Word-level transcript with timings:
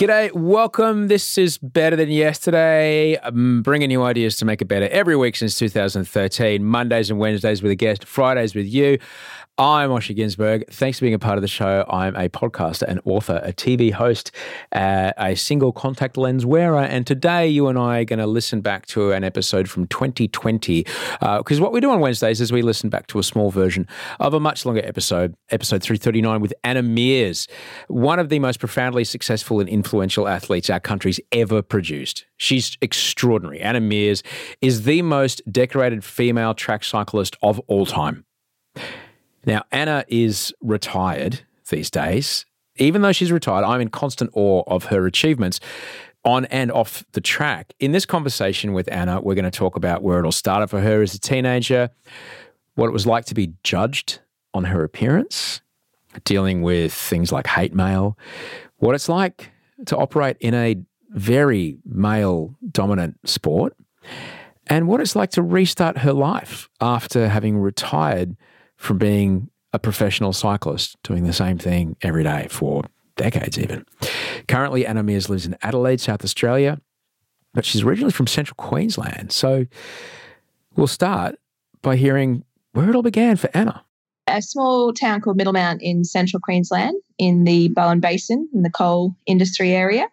G'day, 0.00 0.32
welcome. 0.32 1.08
This 1.08 1.36
is 1.36 1.58
Better 1.58 1.94
Than 1.94 2.08
Yesterday. 2.08 3.18
I'm 3.22 3.60
bringing 3.60 3.90
you 3.90 4.02
ideas 4.02 4.38
to 4.38 4.46
make 4.46 4.62
it 4.62 4.64
better 4.64 4.88
every 4.88 5.14
week 5.14 5.36
since 5.36 5.58
2013. 5.58 6.64
Mondays 6.64 7.10
and 7.10 7.18
Wednesdays 7.18 7.62
with 7.62 7.70
a 7.70 7.74
guest, 7.74 8.06
Fridays 8.06 8.54
with 8.54 8.66
you. 8.66 8.98
I'm 9.60 9.90
Osher 9.90 10.16
Günsberg. 10.16 10.70
Thanks 10.70 10.98
for 10.98 11.02
being 11.02 11.12
a 11.12 11.18
part 11.18 11.36
of 11.36 11.42
the 11.42 11.48
show. 11.48 11.84
I'm 11.90 12.16
a 12.16 12.30
podcaster, 12.30 12.84
an 12.84 12.98
author, 13.04 13.42
a 13.44 13.52
TV 13.52 13.92
host, 13.92 14.30
uh, 14.72 15.12
a 15.18 15.34
single 15.34 15.70
contact 15.70 16.16
lens 16.16 16.46
wearer. 16.46 16.80
And 16.80 17.06
today, 17.06 17.46
you 17.46 17.68
and 17.68 17.78
I 17.78 17.98
are 17.98 18.04
going 18.06 18.20
to 18.20 18.26
listen 18.26 18.62
back 18.62 18.86
to 18.86 19.12
an 19.12 19.22
episode 19.22 19.68
from 19.68 19.86
2020. 19.88 20.84
Because 21.20 21.60
uh, 21.60 21.62
what 21.62 21.72
we 21.72 21.80
do 21.82 21.90
on 21.90 22.00
Wednesdays 22.00 22.40
is 22.40 22.50
we 22.50 22.62
listen 22.62 22.88
back 22.88 23.06
to 23.08 23.18
a 23.18 23.22
small 23.22 23.50
version 23.50 23.86
of 24.18 24.32
a 24.32 24.40
much 24.40 24.64
longer 24.64 24.80
episode, 24.82 25.34
episode 25.50 25.82
339 25.82 26.40
with 26.40 26.54
Anna 26.64 26.82
Meares, 26.82 27.46
one 27.88 28.18
of 28.18 28.30
the 28.30 28.38
most 28.38 28.60
profoundly 28.60 29.04
successful 29.04 29.60
and 29.60 29.68
influential 29.68 30.26
athletes 30.26 30.70
our 30.70 30.80
country's 30.80 31.20
ever 31.32 31.60
produced. 31.60 32.24
She's 32.38 32.78
extraordinary. 32.80 33.60
Anna 33.60 33.82
Meares 33.82 34.22
is 34.62 34.84
the 34.84 35.02
most 35.02 35.42
decorated 35.52 36.02
female 36.02 36.54
track 36.54 36.82
cyclist 36.82 37.36
of 37.42 37.60
all 37.66 37.84
time. 37.84 38.24
Now, 39.46 39.64
Anna 39.72 40.04
is 40.08 40.52
retired 40.60 41.40
these 41.68 41.90
days. 41.90 42.44
Even 42.76 43.02
though 43.02 43.12
she's 43.12 43.32
retired, 43.32 43.64
I'm 43.64 43.80
in 43.80 43.88
constant 43.88 44.30
awe 44.34 44.62
of 44.66 44.86
her 44.86 45.06
achievements 45.06 45.60
on 46.24 46.44
and 46.46 46.70
off 46.70 47.04
the 47.12 47.20
track. 47.20 47.72
In 47.80 47.92
this 47.92 48.06
conversation 48.06 48.72
with 48.72 48.90
Anna, 48.92 49.20
we're 49.20 49.34
going 49.34 49.44
to 49.44 49.50
talk 49.50 49.76
about 49.76 50.02
where 50.02 50.18
it 50.18 50.24
all 50.24 50.32
started 50.32 50.68
for 50.68 50.80
her 50.80 51.02
as 51.02 51.14
a 51.14 51.18
teenager, 51.18 51.90
what 52.74 52.86
it 52.86 52.92
was 52.92 53.06
like 53.06 53.24
to 53.26 53.34
be 53.34 53.54
judged 53.64 54.20
on 54.52 54.64
her 54.64 54.84
appearance, 54.84 55.60
dealing 56.24 56.62
with 56.62 56.92
things 56.92 57.32
like 57.32 57.46
hate 57.46 57.74
mail, 57.74 58.18
what 58.76 58.94
it's 58.94 59.08
like 59.08 59.50
to 59.86 59.96
operate 59.96 60.36
in 60.40 60.54
a 60.54 60.76
very 61.10 61.78
male 61.84 62.54
dominant 62.70 63.18
sport, 63.28 63.74
and 64.66 64.86
what 64.86 65.00
it's 65.00 65.16
like 65.16 65.30
to 65.30 65.42
restart 65.42 65.98
her 65.98 66.12
life 66.12 66.68
after 66.80 67.28
having 67.28 67.58
retired 67.58 68.36
from 68.80 68.96
being 68.96 69.50
a 69.74 69.78
professional 69.78 70.32
cyclist 70.32 70.96
doing 71.02 71.24
the 71.24 71.34
same 71.34 71.58
thing 71.58 71.96
every 72.00 72.24
day 72.24 72.46
for 72.50 72.82
decades, 73.14 73.58
even. 73.58 73.84
Currently, 74.48 74.86
Anna 74.86 75.04
Meares 75.04 75.28
lives 75.28 75.44
in 75.44 75.54
Adelaide, 75.60 76.00
South 76.00 76.24
Australia, 76.24 76.80
but 77.52 77.66
she's 77.66 77.82
originally 77.82 78.10
from 78.10 78.26
central 78.26 78.54
Queensland. 78.56 79.32
So 79.32 79.66
we'll 80.76 80.86
start 80.86 81.38
by 81.82 81.96
hearing 81.96 82.42
where 82.72 82.88
it 82.88 82.96
all 82.96 83.02
began 83.02 83.36
for 83.36 83.50
Anna. 83.52 83.84
A 84.26 84.40
small 84.40 84.94
town 84.94 85.20
called 85.20 85.38
Middlemount 85.38 85.80
in 85.82 86.02
central 86.02 86.40
Queensland 86.40 86.96
in 87.18 87.44
the 87.44 87.68
Bowen 87.68 88.00
Basin 88.00 88.48
in 88.54 88.62
the 88.62 88.70
coal 88.70 89.14
industry 89.26 89.72
area. 89.72 90.08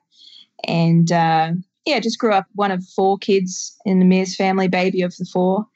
And 0.66 1.10
uh, 1.10 1.54
yeah, 1.86 2.00
just 2.02 2.20
grew 2.20 2.34
up 2.34 2.48
one 2.54 2.72
of 2.72 2.84
four 2.84 3.18
kids 3.18 3.78
in 3.86 4.00
the 4.00 4.06
Meares 4.06 4.36
family, 4.36 4.68
baby 4.68 5.04
of 5.04 5.16
the 5.16 5.26
four. 5.26 5.68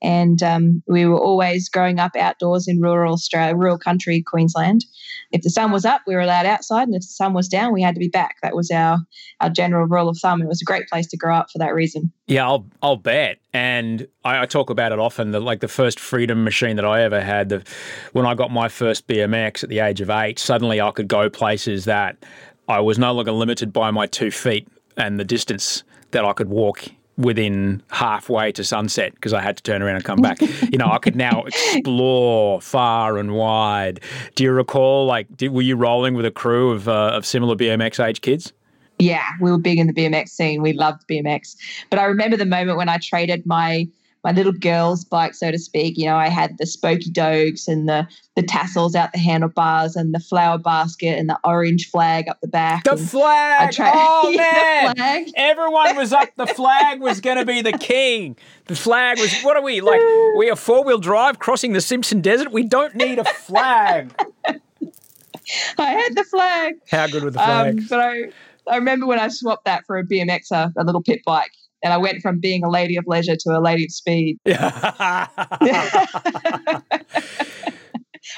And 0.00 0.42
um, 0.42 0.82
we 0.86 1.06
were 1.06 1.18
always 1.18 1.68
growing 1.68 1.98
up 1.98 2.12
outdoors 2.16 2.68
in 2.68 2.80
rural 2.80 3.14
Australia, 3.14 3.56
rural 3.56 3.78
country, 3.78 4.22
Queensland. 4.22 4.84
If 5.32 5.42
the 5.42 5.50
sun 5.50 5.72
was 5.72 5.84
up, 5.84 6.02
we 6.06 6.14
were 6.14 6.20
allowed 6.20 6.46
outside, 6.46 6.86
and 6.86 6.94
if 6.94 7.02
the 7.02 7.08
sun 7.08 7.34
was 7.34 7.48
down, 7.48 7.72
we 7.72 7.82
had 7.82 7.94
to 7.94 7.98
be 7.98 8.08
back. 8.08 8.36
That 8.42 8.54
was 8.54 8.70
our 8.70 8.98
our 9.40 9.50
general 9.50 9.86
rule 9.86 10.08
of 10.08 10.18
thumb. 10.18 10.40
It 10.40 10.48
was 10.48 10.62
a 10.62 10.64
great 10.64 10.88
place 10.88 11.06
to 11.08 11.16
grow 11.16 11.34
up 11.34 11.50
for 11.50 11.58
that 11.58 11.74
reason. 11.74 12.12
Yeah, 12.26 12.46
I'll 12.46 12.66
I'll 12.82 12.96
bet. 12.96 13.38
And 13.52 14.06
I, 14.24 14.42
I 14.42 14.46
talk 14.46 14.70
about 14.70 14.92
it 14.92 14.98
often. 14.98 15.32
The, 15.32 15.40
like 15.40 15.60
the 15.60 15.68
first 15.68 15.98
freedom 15.98 16.44
machine 16.44 16.76
that 16.76 16.84
I 16.84 17.02
ever 17.02 17.20
had, 17.20 17.48
the, 17.48 17.64
when 18.12 18.24
I 18.24 18.34
got 18.34 18.52
my 18.52 18.68
first 18.68 19.08
BMX 19.08 19.64
at 19.64 19.68
the 19.68 19.80
age 19.80 20.00
of 20.00 20.10
eight, 20.10 20.38
suddenly 20.38 20.80
I 20.80 20.90
could 20.92 21.08
go 21.08 21.28
places 21.28 21.86
that 21.86 22.24
I 22.68 22.80
was 22.80 22.98
no 22.98 23.12
longer 23.12 23.32
limited 23.32 23.72
by 23.72 23.90
my 23.90 24.06
two 24.06 24.30
feet 24.30 24.68
and 24.96 25.18
the 25.18 25.24
distance 25.24 25.82
that 26.10 26.24
I 26.24 26.32
could 26.32 26.48
walk 26.48 26.88
within 27.18 27.82
halfway 27.90 28.52
to 28.52 28.64
sunset 28.64 29.12
because 29.14 29.34
I 29.34 29.42
had 29.42 29.56
to 29.58 29.62
turn 29.62 29.82
around 29.82 29.96
and 29.96 30.04
come 30.04 30.22
back. 30.22 30.40
you 30.40 30.78
know, 30.78 30.86
I 30.90 30.98
could 30.98 31.16
now 31.16 31.42
explore 31.46 32.60
far 32.60 33.18
and 33.18 33.34
wide. 33.34 34.00
Do 34.36 34.44
you 34.44 34.52
recall, 34.52 35.04
like, 35.04 35.36
did, 35.36 35.52
were 35.52 35.62
you 35.62 35.76
rolling 35.76 36.14
with 36.14 36.24
a 36.24 36.30
crew 36.30 36.70
of, 36.70 36.88
uh, 36.88 37.10
of 37.12 37.26
similar 37.26 37.56
BMX 37.56 38.02
age 38.02 38.20
kids? 38.20 38.52
Yeah, 39.00 39.24
we 39.40 39.50
were 39.50 39.58
big 39.58 39.78
in 39.78 39.86
the 39.86 39.92
BMX 39.92 40.30
scene. 40.30 40.62
We 40.62 40.72
loved 40.72 41.02
BMX. 41.08 41.56
But 41.90 41.98
I 41.98 42.04
remember 42.04 42.36
the 42.36 42.46
moment 42.46 42.78
when 42.78 42.88
I 42.88 42.98
traded 42.98 43.44
my 43.46 43.86
my 44.24 44.32
little 44.32 44.52
girl's 44.52 45.04
bike, 45.04 45.34
so 45.34 45.50
to 45.50 45.58
speak. 45.58 45.96
You 45.96 46.06
know, 46.06 46.16
I 46.16 46.28
had 46.28 46.58
the 46.58 46.64
spokey 46.64 47.12
dogs 47.12 47.68
and 47.68 47.88
the 47.88 48.06
the 48.36 48.42
tassels 48.42 48.94
out 48.94 49.12
the 49.12 49.18
handlebars 49.18 49.96
and 49.96 50.14
the 50.14 50.20
flower 50.20 50.58
basket 50.58 51.18
and 51.18 51.28
the 51.28 51.38
orange 51.44 51.88
flag 51.90 52.28
up 52.28 52.40
the 52.40 52.48
back. 52.48 52.84
The 52.84 52.96
flag! 52.96 53.74
Oh 53.80 54.32
man! 54.36 54.94
Flag. 54.94 55.30
Everyone 55.36 55.96
was 55.96 56.12
up. 56.12 56.28
The 56.36 56.46
flag 56.46 57.00
was 57.00 57.20
going 57.22 57.38
to 57.38 57.44
be 57.44 57.62
the 57.62 57.72
king. 57.72 58.36
The 58.66 58.76
flag 58.76 59.18
was. 59.18 59.34
What 59.42 59.56
are 59.56 59.62
we 59.62 59.80
like? 59.80 60.00
We 60.36 60.50
are 60.50 60.56
four 60.56 60.84
wheel 60.84 60.98
drive 60.98 61.38
crossing 61.38 61.72
the 61.72 61.80
Simpson 61.80 62.20
Desert. 62.20 62.52
We 62.52 62.64
don't 62.64 62.94
need 62.94 63.18
a 63.18 63.24
flag. 63.24 64.12
I 65.78 65.90
had 65.90 66.14
the 66.14 66.24
flag. 66.24 66.74
How 66.90 67.06
good 67.06 67.22
were 67.22 67.30
the 67.30 67.38
flags? 67.38 67.78
Um, 67.80 67.86
but 67.88 68.00
I, 68.00 68.30
I 68.70 68.76
remember 68.76 69.06
when 69.06 69.18
I 69.18 69.28
swapped 69.28 69.64
that 69.64 69.86
for 69.86 69.96
a 69.96 70.04
BMX, 70.04 70.50
a, 70.50 70.72
a 70.76 70.84
little 70.84 71.02
pit 71.02 71.22
bike 71.24 71.52
and 71.82 71.92
I 71.92 71.96
went 71.96 72.22
from 72.22 72.38
being 72.38 72.64
a 72.64 72.70
lady 72.70 72.96
of 72.96 73.04
leisure 73.06 73.36
to 73.36 73.50
a 73.50 73.60
lady 73.60 73.84
of 73.84 73.92
speed. 73.92 74.38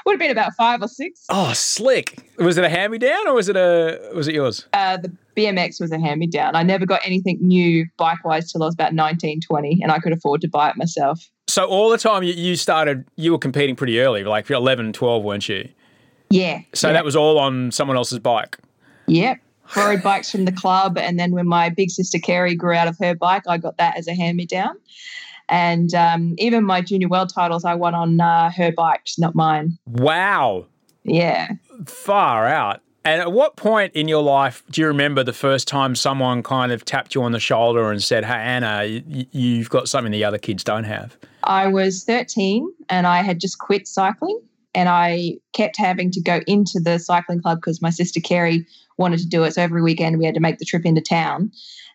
Would 0.07 0.13
have 0.13 0.21
been 0.21 0.31
about 0.31 0.53
five 0.57 0.83
or 0.83 0.89
six. 0.89 1.25
Oh, 1.29 1.53
slick! 1.53 2.19
Was 2.39 2.57
it 2.57 2.65
a 2.65 2.69
hand 2.69 2.93
me 2.93 2.99
down 2.99 3.27
or 3.27 3.35
was 3.35 3.49
it 3.49 3.57
a 3.57 4.11
was 4.15 4.29
it 4.29 4.35
yours? 4.35 4.67
Uh, 4.73 4.99
the 4.99 5.13
BMX 5.37 5.81
was 5.81 5.91
a 5.91 5.99
hand 5.99 6.21
me 6.21 6.27
down. 6.27 6.55
I 6.55 6.63
never 6.63 6.87
got 6.87 7.01
anything 7.05 7.39
new 7.41 7.87
bike 7.97 8.25
wise 8.25 8.53
till 8.53 8.63
I 8.63 8.67
was 8.67 8.75
about 8.75 8.95
19, 8.95 9.41
20, 9.41 9.81
and 9.83 9.91
I 9.91 9.99
could 9.99 10.13
afford 10.13 10.41
to 10.43 10.49
buy 10.49 10.71
it 10.71 10.77
myself. 10.77 11.21
So 11.49 11.65
all 11.65 11.91
the 11.91 11.99
time 11.99 12.23
you, 12.23 12.55
started, 12.57 13.05
you 13.17 13.33
were 13.33 13.39
competing 13.39 13.75
pretty 13.75 13.99
early, 14.01 14.23
like 14.23 14.49
11, 14.49 14.93
12, 14.93 15.25
weren't 15.25 15.49
you? 15.49 15.69
Yeah. 16.31 16.61
So 16.75 16.89
yeah. 16.89 16.93
that 16.93 17.05
was 17.05 17.17
all 17.17 17.39
on 17.39 17.73
someone 17.73 17.97
else's 17.97 18.21
bike. 18.21 18.59
Yep. 19.09 19.39
Borrowed 19.75 20.03
bikes 20.03 20.31
from 20.31 20.45
the 20.45 20.53
club. 20.53 20.99
And 20.99 21.19
then 21.19 21.33
when 21.33 21.47
my 21.47 21.69
big 21.69 21.91
sister 21.91 22.19
Kerry 22.19 22.55
grew 22.55 22.75
out 22.75 22.89
of 22.89 22.97
her 23.01 23.15
bike, 23.15 23.43
I 23.49 23.59
got 23.59 23.77
that 23.79 23.97
as 23.97 24.09
a 24.09 24.15
hand 24.15 24.37
me 24.37 24.47
down. 24.47 24.77
And 25.49 25.93
um, 25.95 26.35
even 26.39 26.65
my 26.65 26.81
junior 26.81 27.09
world 27.09 27.33
titles, 27.35 27.65
I 27.65 27.75
won 27.75 27.95
on 27.95 28.21
uh, 28.21 28.51
her 28.53 28.73
bikes, 28.73 29.19
not 29.19 29.35
mine. 29.35 29.79
Wow. 29.87 30.67
Yeah. 31.05 31.51
Far 31.87 32.47
out. 32.47 32.81
And 33.05 33.21
at 33.21 33.33
what 33.33 33.57
point 33.57 33.95
in 33.95 34.09
your 34.09 34.23
life 34.23 34.63
do 34.71 34.83
you 34.83 34.87
remember 34.87 35.25
the 35.25 35.33
first 35.33 35.67
time 35.67 35.95
someone 35.95 36.43
kind 36.43 36.71
of 36.71 36.85
tapped 36.85 37.15
you 37.15 37.23
on 37.23 37.33
the 37.33 37.41
shoulder 37.41 37.91
and 37.91 38.03
said, 38.03 38.25
Hey, 38.25 38.35
Anna, 38.35 38.85
you've 38.85 39.71
got 39.71 39.89
something 39.89 40.13
the 40.13 40.25
other 40.25 40.39
kids 40.39 40.63
don't 40.63 40.85
have? 40.85 41.17
I 41.45 41.67
was 41.67 42.05
13 42.05 42.71
and 42.91 43.07
I 43.07 43.23
had 43.23 43.41
just 43.41 43.59
quit 43.59 43.89
cycling. 43.89 44.39
And 44.73 44.89
I 44.89 45.39
kept 45.53 45.77
having 45.77 46.13
to 46.13 46.21
go 46.21 46.41
into 46.47 46.79
the 46.79 46.99
cycling 46.99 47.43
club 47.43 47.59
because 47.59 47.83
my 47.83 47.91
sister 47.91 48.21
Kerry 48.21 48.65
wanted 49.01 49.19
to 49.19 49.27
do 49.27 49.43
it. 49.43 49.55
So 49.55 49.63
every 49.63 49.83
weekend 49.83 50.19
we 50.19 50.27
had 50.27 50.35
to 50.35 50.41
make 50.41 50.59
the 50.59 50.65
trip 50.65 50.85
into 50.85 51.01
town. 51.01 51.51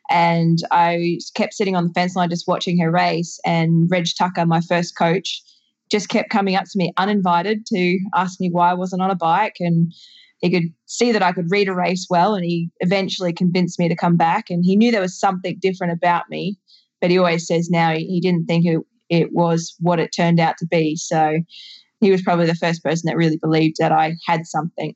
And 0.10 0.60
I 0.72 1.19
kept 1.36 1.54
sitting 1.54 1.75
on 1.75 1.88
the 1.88 1.94
fence 1.94 2.16
line 2.16 2.30
just 2.30 2.48
watching 2.48 2.78
her 2.80 2.92
race. 2.92 3.40
And 3.46 3.90
Reg 3.90 4.07
Tucker, 4.18 4.46
my 4.46 4.62
first 4.62 4.98
coach, 4.98 5.42
just 5.90 6.10
kept 6.10 6.30
coming 6.30 6.56
up 6.56 6.66
to 6.66 6.78
me 6.78 6.92
uninvited 6.98 7.66
to 7.68 8.00
ask 8.16 8.40
me 8.42 8.50
why 8.52 8.72
I 8.72 8.74
wasn't 8.74 9.02
on 9.02 9.12
a 9.12 9.16
bike. 9.16 9.56
And 9.60 9.94
he 10.40 10.50
could 10.52 10.74
see 10.86 11.12
that 11.12 11.24
I 11.24 11.31
could 11.31 11.50
read 11.50 11.69
a 11.69 11.75
race 11.75 12.07
well. 12.10 12.36
And 12.36 12.44
he 12.44 12.69
eventually 12.81 13.34
convinced 13.34 13.80
me 13.80 13.88
to 13.88 13.96
come 13.96 14.18
back. 14.18 14.50
And 14.50 14.66
he 14.66 14.75
knew 14.75 14.92
there 14.92 15.02
was 15.02 15.19
something 15.19 15.57
different 15.62 15.94
about 15.94 16.30
me. 16.30 16.57
But 17.02 17.12
he 17.12 17.18
always 17.18 17.48
says 17.48 17.69
now 17.69 17.92
he 17.94 18.19
didn't 18.19 18.46
think 18.46 18.66
it, 18.66 18.80
it 19.10 19.31
was 19.31 19.75
what 19.80 20.00
it 20.00 20.12
turned 20.16 20.40
out 20.40 20.57
to 20.57 20.68
be. 20.68 20.96
So 20.96 21.38
he 22.00 22.12
was 22.12 22.22
probably 22.22 22.46
the 22.46 22.56
first 22.56 22.84
person 22.84 23.07
that 23.07 23.18
really 23.18 23.38
believed 23.38 23.78
that 23.80 23.92
I 23.92 24.16
had 24.28 24.46
something. 24.46 24.94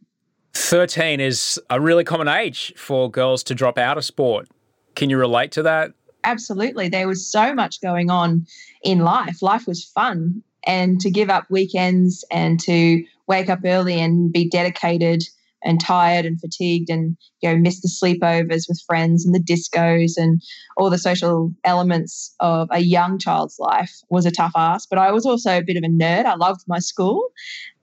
13 0.54 1.20
is 1.20 1.60
a 1.70 1.80
really 1.80 2.04
common 2.04 2.28
age 2.28 2.74
for 2.76 3.10
girls 3.10 3.44
to 3.44 3.56
drop 3.56 3.78
out 3.78 3.98
of 3.98 4.06
sport. 4.06 4.48
Can 4.96 5.10
you 5.10 5.18
relate 5.18 5.52
to 5.54 5.64
that? 5.64 5.94
Absolutely. 6.24 6.90
There 6.90 7.08
was 7.08 7.26
so 7.26 7.54
much 7.54 7.82
going 7.82 8.10
on 8.10 8.46
in 8.84 9.00
life. 9.00 9.42
Life 9.42 9.68
was 9.68 9.84
fun. 9.84 10.44
And 10.66 11.00
to 11.00 11.10
give 11.10 11.30
up 11.30 11.50
weekends 11.50 12.26
and 12.32 12.60
to 12.62 13.04
wake 13.28 13.50
up 13.50 13.60
early 13.64 14.00
and 14.00 14.32
be 14.32 14.50
dedicated 14.50 15.24
and 15.64 15.82
tired 15.82 16.26
and 16.26 16.40
fatigued 16.40 16.90
and 16.90 17.18
you 17.42 17.50
know 17.50 17.58
miss 17.58 17.82
the 17.82 17.90
sleepovers 17.90 18.68
with 18.68 18.82
friends 18.86 19.26
and 19.26 19.36
the 19.36 19.40
discos 19.40 20.14
and 20.18 20.42
all 20.78 20.90
the 20.90 20.98
social 20.98 21.52
elements 21.64 22.34
of 22.40 22.68
a 22.72 22.80
young 22.80 23.20
child's 23.20 23.60
life 23.60 23.92
was 24.10 24.26
a 24.26 24.32
tough 24.32 24.54
ask. 24.56 24.90
But 24.90 25.00
i 25.00 25.12
was 25.12 25.26
also 25.26 25.58
a 25.58 25.64
bit 25.64 25.78
of 25.78 25.84
a 25.84 25.88
nerd. 25.88 26.26
I 26.26 26.36
loved 26.36 26.62
my 26.68 26.80
school. 26.80 27.30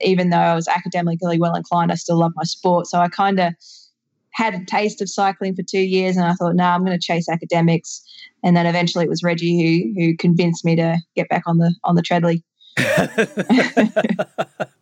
Even 0.01 0.29
though 0.29 0.37
i 0.37 0.55
was 0.55 0.67
academically 0.67 1.39
well 1.39 1.55
inclined 1.55 1.91
i 1.91 1.95
still 1.95 2.17
loved 2.17 2.35
my 2.35 2.43
sport. 2.43 2.87
So 2.87 2.99
i 2.99 3.07
kind 3.07 3.39
of 3.39 3.53
had 4.31 4.53
a 4.53 4.63
taste 4.65 5.01
of 5.01 5.09
cycling 5.09 5.55
for 5.55 5.63
two 5.63 5.79
years 5.79 6.15
and 6.15 6.25
i 6.25 6.33
thought 6.33 6.55
no 6.55 6.63
nah, 6.63 6.75
i'm 6.75 6.85
going 6.85 6.97
to 6.97 7.03
chase 7.03 7.29
academics. 7.29 8.03
And 8.43 8.55
then 8.55 8.67
eventually 8.67 9.05
it 9.05 9.09
was 9.09 9.23
reggie 9.23 9.93
who 9.95 9.99
who 9.99 10.15
convinced 10.15 10.65
me 10.65 10.75
to 10.75 10.97
get 11.15 11.29
back 11.29 11.43
on 11.47 11.57
the 11.57 11.73
on 11.83 11.95
the 11.95 12.01
treadly 12.01 12.43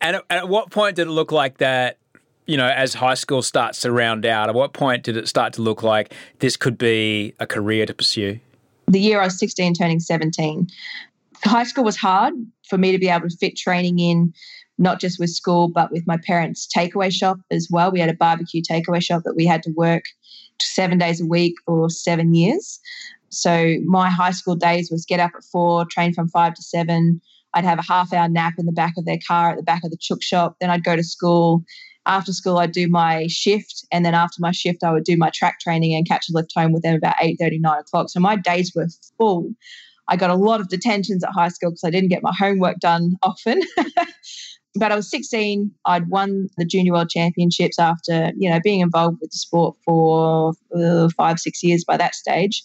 and 0.00 0.22
at 0.30 0.48
what 0.48 0.70
point 0.70 0.96
did 0.96 1.06
it 1.06 1.10
look 1.10 1.32
like 1.32 1.58
that 1.58 1.98
you 2.50 2.56
know, 2.56 2.66
as 2.66 2.94
high 2.94 3.14
school 3.14 3.42
starts 3.42 3.80
to 3.82 3.92
round 3.92 4.26
out, 4.26 4.48
at 4.48 4.56
what 4.56 4.72
point 4.72 5.04
did 5.04 5.16
it 5.16 5.28
start 5.28 5.52
to 5.52 5.62
look 5.62 5.84
like 5.84 6.12
this 6.40 6.56
could 6.56 6.76
be 6.76 7.32
a 7.38 7.46
career 7.46 7.86
to 7.86 7.94
pursue? 7.94 8.40
The 8.88 8.98
year 8.98 9.20
I 9.20 9.26
was 9.26 9.38
16, 9.38 9.74
turning 9.74 10.00
17. 10.00 10.66
High 11.44 11.62
school 11.62 11.84
was 11.84 11.96
hard 11.96 12.34
for 12.68 12.76
me 12.76 12.90
to 12.90 12.98
be 12.98 13.08
able 13.08 13.28
to 13.28 13.36
fit 13.36 13.56
training 13.56 14.00
in, 14.00 14.34
not 14.78 14.98
just 14.98 15.20
with 15.20 15.30
school, 15.30 15.68
but 15.68 15.92
with 15.92 16.04
my 16.08 16.16
parents' 16.26 16.66
takeaway 16.76 17.12
shop 17.12 17.38
as 17.52 17.68
well. 17.70 17.92
We 17.92 18.00
had 18.00 18.10
a 18.10 18.14
barbecue 18.14 18.62
takeaway 18.62 19.00
shop 19.00 19.22
that 19.26 19.36
we 19.36 19.46
had 19.46 19.62
to 19.62 19.70
work 19.70 20.02
seven 20.60 20.98
days 20.98 21.20
a 21.20 21.26
week 21.26 21.54
for 21.64 21.88
seven 21.88 22.34
years. 22.34 22.80
So 23.28 23.76
my 23.86 24.10
high 24.10 24.32
school 24.32 24.56
days 24.56 24.90
was 24.90 25.06
get 25.06 25.20
up 25.20 25.30
at 25.36 25.44
four, 25.44 25.84
train 25.84 26.12
from 26.12 26.28
five 26.28 26.54
to 26.54 26.62
seven. 26.62 27.20
I'd 27.54 27.64
have 27.64 27.78
a 27.78 27.82
half 27.82 28.12
hour 28.12 28.28
nap 28.28 28.54
in 28.58 28.66
the 28.66 28.72
back 28.72 28.94
of 28.96 29.04
their 29.04 29.18
car 29.24 29.50
at 29.50 29.56
the 29.56 29.62
back 29.62 29.84
of 29.84 29.92
the 29.92 29.96
chook 29.96 30.20
shop. 30.20 30.56
Then 30.60 30.70
I'd 30.70 30.84
go 30.84 30.96
to 30.96 31.04
school, 31.04 31.64
after 32.10 32.32
school 32.32 32.58
I'd 32.58 32.72
do 32.72 32.88
my 32.88 33.26
shift 33.28 33.86
and 33.92 34.04
then 34.04 34.14
after 34.14 34.36
my 34.40 34.52
shift 34.52 34.82
I 34.82 34.92
would 34.92 35.04
do 35.04 35.16
my 35.16 35.30
track 35.32 35.60
training 35.60 35.94
and 35.94 36.06
catch 36.06 36.28
a 36.28 36.32
lift 36.32 36.52
home 36.54 36.72
with 36.72 36.82
them 36.82 36.96
about 36.96 37.14
8 37.20 37.38
9 37.40 37.78
o'clock. 37.78 38.10
So 38.10 38.20
my 38.20 38.36
days 38.36 38.72
were 38.74 38.88
full. 39.16 39.50
I 40.08 40.16
got 40.16 40.30
a 40.30 40.34
lot 40.34 40.60
of 40.60 40.68
detentions 40.68 41.22
at 41.22 41.30
high 41.32 41.48
school 41.48 41.70
because 41.70 41.84
I 41.84 41.90
didn't 41.90 42.08
get 42.08 42.22
my 42.22 42.34
homework 42.36 42.78
done 42.80 43.16
often. 43.22 43.60
but 44.74 44.90
I 44.90 44.96
was 44.96 45.08
16. 45.08 45.70
I'd 45.86 46.08
won 46.08 46.48
the 46.56 46.64
Junior 46.64 46.92
World 46.92 47.10
Championships 47.10 47.78
after, 47.78 48.32
you 48.36 48.50
know, 48.50 48.58
being 48.62 48.80
involved 48.80 49.18
with 49.20 49.30
the 49.30 49.38
sport 49.38 49.76
for 49.84 50.52
uh, 50.76 51.08
five, 51.16 51.38
six 51.38 51.62
years 51.62 51.84
by 51.84 51.96
that 51.96 52.16
stage. 52.16 52.64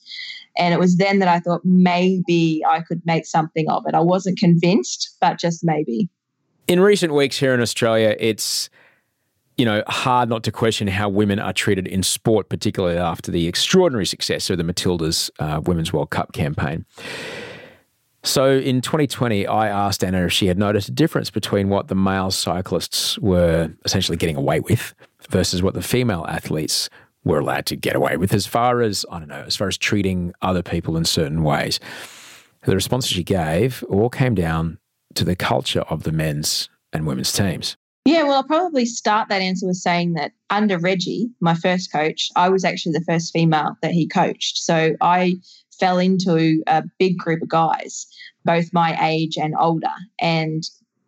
And 0.57 0.73
it 0.73 0.79
was 0.79 0.97
then 0.97 1.19
that 1.19 1.27
I 1.27 1.39
thought 1.39 1.61
maybe 1.63 2.63
I 2.67 2.81
could 2.81 3.01
make 3.05 3.27
something 3.27 3.69
of 3.69 3.83
it. 3.87 3.93
I 3.93 3.99
wasn't 3.99 4.39
convinced, 4.39 5.15
but 5.21 5.39
just 5.39 5.63
maybe. 5.63 6.09
In 6.67 6.79
recent 6.79 7.13
weeks 7.13 7.37
here 7.37 7.53
in 7.53 7.61
Australia, 7.61 8.15
it's 8.19 8.69
you 9.57 9.65
know, 9.65 9.83
hard 9.87 10.29
not 10.29 10.43
to 10.43 10.51
question 10.51 10.87
how 10.87 11.07
women 11.07 11.39
are 11.39 11.53
treated 11.53 11.87
in 11.87 12.03
sport, 12.03 12.49
particularly 12.49 12.97
after 12.97 13.31
the 13.31 13.47
extraordinary 13.47 14.05
success 14.05 14.49
of 14.49 14.57
the 14.57 14.63
Matildas 14.63 15.29
uh, 15.39 15.61
Women's 15.61 15.93
World 15.93 16.09
Cup 16.09 16.33
campaign. 16.33 16.85
So 18.23 18.57
in 18.57 18.81
2020, 18.81 19.45
I 19.45 19.67
asked 19.67 20.03
Anna 20.03 20.25
if 20.25 20.33
she 20.33 20.47
had 20.47 20.57
noticed 20.57 20.89
a 20.89 20.91
difference 20.91 21.29
between 21.29 21.69
what 21.69 21.89
the 21.89 21.95
male 21.95 22.31
cyclists 22.31 23.19
were 23.19 23.71
essentially 23.85 24.17
getting 24.17 24.35
away 24.35 24.59
with 24.61 24.95
versus 25.29 25.61
what 25.61 25.75
the 25.75 25.81
female 25.83 26.25
athletes 26.27 26.89
were 27.23 27.39
allowed 27.39 27.67
to 27.67 27.75
get 27.75 27.95
away 27.95 28.17
with 28.17 28.33
as 28.33 28.47
far 28.47 28.81
as, 28.81 29.05
I 29.11 29.19
don't 29.19 29.27
know, 29.27 29.43
as 29.45 29.55
far 29.55 29.67
as 29.67 29.77
treating 29.77 30.33
other 30.41 30.63
people 30.63 30.97
in 30.97 31.05
certain 31.05 31.43
ways. 31.43 31.79
The 32.63 32.73
responses 32.73 33.11
she 33.11 33.23
gave 33.23 33.83
all 33.89 34.09
came 34.09 34.33
down 34.33 34.79
to 35.13 35.23
the 35.23 35.35
culture 35.35 35.81
of 35.81 36.03
the 36.03 36.11
men's 36.11 36.67
and 36.91 37.05
women's 37.05 37.31
teams. 37.31 37.77
Yeah, 38.05 38.21
well, 38.21 38.33
I'll 38.33 38.43
probably 38.43 38.85
start 38.85 39.29
that 39.29 39.41
answer 39.41 39.65
with 39.65 39.77
saying 39.77 40.13
that 40.13 40.31
under 40.51 40.77
Reggie, 40.77 41.31
my 41.41 41.55
first 41.55 41.91
coach, 41.91 42.29
I 42.35 42.49
was 42.49 42.63
actually 42.63 42.91
the 42.91 43.03
first 43.03 43.33
female 43.33 43.75
that 43.81 43.93
he 43.93 44.07
coached. 44.07 44.59
So 44.59 44.95
I 45.01 45.37
fell 45.79 45.97
into 45.97 46.61
a 46.67 46.83
big 46.99 47.17
group 47.17 47.41
of 47.41 47.49
guys, 47.49 48.05
both 48.45 48.71
my 48.71 48.95
age 49.09 49.37
and 49.37 49.55
older. 49.59 49.87
And 50.21 50.63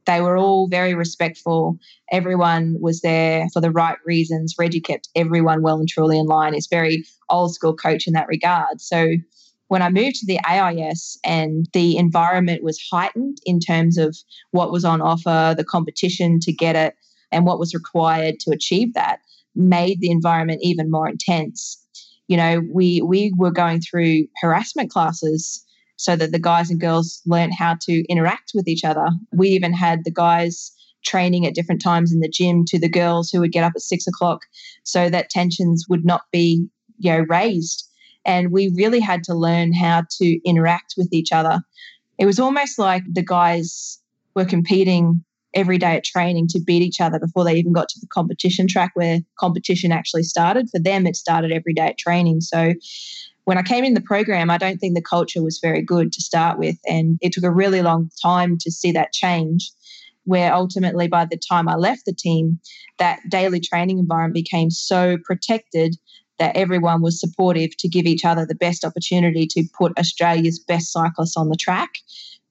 they 0.07 0.21
were 0.21 0.37
all 0.37 0.67
very 0.69 0.95
respectful. 0.95 1.77
Everyone 2.11 2.77
was 2.79 3.01
there 3.01 3.47
for 3.53 3.61
the 3.61 3.71
right 3.71 3.97
reasons. 4.03 4.55
Reggie 4.57 4.81
kept 4.81 5.09
everyone 5.15 5.61
well 5.61 5.77
and 5.77 5.87
truly 5.87 6.17
in 6.17 6.25
line. 6.25 6.55
He's 6.55 6.67
very 6.67 7.05
old 7.29 7.53
school 7.53 7.75
coach 7.75 8.07
in 8.07 8.13
that 8.13 8.27
regard. 8.27 8.81
So 8.81 9.11
when 9.67 9.81
I 9.81 9.89
moved 9.89 10.15
to 10.17 10.25
the 10.25 10.39
AIS 10.47 11.17
and 11.23 11.67
the 11.73 11.97
environment 11.97 12.63
was 12.63 12.79
heightened 12.91 13.37
in 13.45 13.59
terms 13.59 13.97
of 13.97 14.15
what 14.51 14.71
was 14.71 14.85
on 14.85 15.01
offer, 15.01 15.53
the 15.55 15.65
competition 15.65 16.39
to 16.41 16.53
get 16.53 16.75
it, 16.75 16.95
and 17.31 17.45
what 17.45 17.59
was 17.59 17.73
required 17.73 18.39
to 18.41 18.51
achieve 18.51 18.93
that, 18.93 19.19
made 19.55 19.99
the 19.99 20.11
environment 20.11 20.59
even 20.63 20.89
more 20.89 21.09
intense. 21.09 21.77
You 22.27 22.37
know, 22.37 22.61
we 22.71 23.01
we 23.01 23.33
were 23.37 23.51
going 23.51 23.81
through 23.81 24.27
harassment 24.41 24.89
classes 24.89 25.63
so 25.97 26.15
that 26.15 26.31
the 26.31 26.39
guys 26.39 26.69
and 26.69 26.79
girls 26.79 27.21
learned 27.25 27.53
how 27.57 27.75
to 27.81 28.03
interact 28.07 28.51
with 28.53 28.67
each 28.67 28.83
other. 28.83 29.07
We 29.33 29.49
even 29.49 29.73
had 29.73 30.03
the 30.03 30.11
guys 30.11 30.71
training 31.03 31.45
at 31.45 31.55
different 31.55 31.81
times 31.81 32.11
in 32.11 32.19
the 32.19 32.29
gym 32.29 32.65
to 32.65 32.79
the 32.79 32.89
girls 32.89 33.29
who 33.29 33.39
would 33.39 33.51
get 33.51 33.63
up 33.63 33.73
at 33.75 33.81
six 33.81 34.07
o'clock 34.07 34.41
so 34.83 35.09
that 35.09 35.29
tensions 35.29 35.85
would 35.89 36.05
not 36.05 36.23
be 36.31 36.67
you 36.99 37.11
know 37.11 37.25
raised 37.29 37.87
and 38.27 38.51
we 38.51 38.71
really 38.75 38.99
had 38.99 39.23
to 39.23 39.33
learn 39.33 39.73
how 39.73 40.03
to 40.19 40.39
interact 40.45 40.95
with 40.97 41.07
each 41.11 41.31
other. 41.31 41.61
It 42.19 42.25
was 42.25 42.39
almost 42.39 42.77
like 42.77 43.03
the 43.11 43.23
guys 43.23 43.99
were 44.35 44.45
competing 44.45 45.23
every 45.53 45.77
day 45.77 45.95
at 45.95 46.03
training 46.03 46.47
to 46.49 46.59
beat 46.59 46.83
each 46.83 46.99
other 46.99 47.19
before 47.19 47.43
they 47.43 47.55
even 47.55 47.73
got 47.73 47.87
to 47.89 47.99
the 47.99 48.07
competition 48.07 48.67
track 48.67 48.91
where 48.93 49.19
competition 49.39 49.91
actually 49.91 50.23
started. 50.23 50.69
For 50.69 50.79
them, 50.79 51.07
it 51.07 51.15
started 51.15 51.51
every 51.51 51.73
day 51.73 51.87
at 51.87 51.97
training. 51.97 52.41
So 52.41 52.73
when 53.45 53.57
I 53.57 53.63
came 53.63 53.85
in 53.85 53.93
the 53.93 54.01
program, 54.01 54.49
I 54.49 54.57
don't 54.57 54.77
think 54.77 54.93
the 54.93 55.01
culture 55.01 55.41
was 55.41 55.59
very 55.63 55.81
good 55.81 56.11
to 56.11 56.21
start 56.21 56.59
with. 56.59 56.75
And 56.85 57.17
it 57.21 57.31
took 57.31 57.45
a 57.45 57.51
really 57.51 57.81
long 57.81 58.11
time 58.21 58.57
to 58.59 58.69
see 58.69 58.91
that 58.91 59.13
change. 59.13 59.71
Where 60.25 60.53
ultimately, 60.53 61.07
by 61.07 61.23
the 61.23 61.39
time 61.49 61.69
I 61.69 61.75
left 61.75 62.01
the 62.05 62.13
team, 62.13 62.59
that 62.99 63.21
daily 63.29 63.61
training 63.61 63.97
environment 63.97 64.33
became 64.33 64.69
so 64.69 65.17
protected 65.23 65.95
that 66.39 66.55
everyone 66.55 67.01
was 67.01 67.19
supportive 67.19 67.75
to 67.77 67.87
give 67.87 68.05
each 68.05 68.25
other 68.25 68.45
the 68.45 68.55
best 68.55 68.85
opportunity 68.85 69.47
to 69.47 69.63
put 69.77 69.97
Australia's 69.97 70.59
best 70.59 70.91
cyclists 70.91 71.37
on 71.37 71.49
the 71.49 71.55
track. 71.55 71.89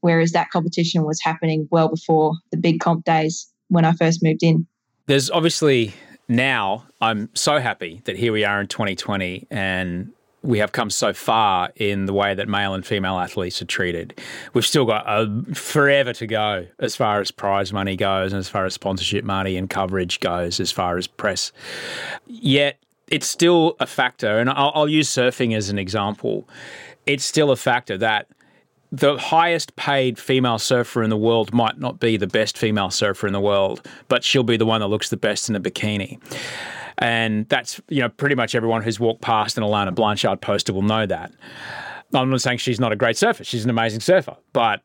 Whereas 0.00 0.32
that 0.32 0.50
competition 0.50 1.04
was 1.04 1.20
happening 1.22 1.68
well 1.70 1.88
before 1.88 2.34
the 2.50 2.56
big 2.56 2.80
comp 2.80 3.04
days 3.04 3.48
when 3.68 3.84
I 3.84 3.92
first 3.92 4.22
moved 4.22 4.42
in. 4.42 4.66
There's 5.06 5.30
obviously 5.30 5.94
now, 6.28 6.84
I'm 7.00 7.30
so 7.34 7.58
happy 7.58 8.02
that 8.04 8.16
here 8.16 8.32
we 8.32 8.44
are 8.44 8.60
in 8.60 8.66
2020 8.66 9.46
and 9.50 10.12
we 10.42 10.58
have 10.58 10.72
come 10.72 10.90
so 10.90 11.12
far 11.12 11.70
in 11.76 12.06
the 12.06 12.12
way 12.12 12.34
that 12.34 12.48
male 12.48 12.74
and 12.74 12.86
female 12.86 13.18
athletes 13.18 13.60
are 13.60 13.66
treated. 13.66 14.18
We've 14.54 14.66
still 14.66 14.84
got 14.84 15.04
a 15.06 15.54
forever 15.54 16.12
to 16.14 16.26
go 16.26 16.66
as 16.78 16.94
far 16.94 17.20
as 17.20 17.30
prize 17.30 17.72
money 17.72 17.96
goes 17.96 18.32
and 18.32 18.38
as 18.38 18.48
far 18.48 18.64
as 18.64 18.74
sponsorship 18.74 19.24
money 19.24 19.56
and 19.56 19.68
coverage 19.68 20.20
goes, 20.20 20.60
as 20.60 20.70
far 20.70 20.98
as 20.98 21.06
press. 21.06 21.52
Yet 22.26 22.78
it's 23.10 23.26
still 23.26 23.76
a 23.80 23.86
factor, 23.86 24.38
and 24.38 24.50
I'll, 24.50 24.72
I'll 24.74 24.88
use 24.88 25.08
surfing 25.08 25.56
as 25.56 25.68
an 25.70 25.78
example. 25.78 26.48
It's 27.06 27.24
still 27.24 27.50
a 27.50 27.56
factor 27.56 27.96
that 27.98 28.28
the 28.92 29.16
highest 29.18 29.76
paid 29.76 30.18
female 30.18 30.58
surfer 30.58 31.02
in 31.02 31.10
the 31.10 31.16
world 31.16 31.52
might 31.52 31.78
not 31.78 32.00
be 32.00 32.16
the 32.16 32.26
best 32.26 32.56
female 32.56 32.90
surfer 32.90 33.26
in 33.26 33.32
the 33.32 33.40
world, 33.40 33.86
but 34.08 34.24
she'll 34.24 34.42
be 34.42 34.56
the 34.56 34.66
one 34.66 34.80
that 34.80 34.86
looks 34.86 35.10
the 35.10 35.16
best 35.16 35.48
in 35.48 35.56
a 35.56 35.60
bikini. 35.60 36.20
And 36.98 37.48
that's, 37.48 37.80
you 37.88 38.00
know, 38.00 38.08
pretty 38.08 38.34
much 38.34 38.54
everyone 38.54 38.82
who's 38.82 38.98
walked 38.98 39.20
past 39.20 39.58
an 39.58 39.64
Alana 39.64 39.94
Blanchard 39.94 40.40
poster 40.40 40.72
will 40.72 40.82
know 40.82 41.04
that. 41.04 41.32
I'm 42.14 42.30
not 42.30 42.40
saying 42.40 42.58
she's 42.58 42.80
not 42.80 42.92
a 42.92 42.96
great 42.96 43.16
surfer. 43.16 43.44
She's 43.44 43.64
an 43.64 43.70
amazing 43.70 44.00
surfer. 44.00 44.36
But 44.52 44.82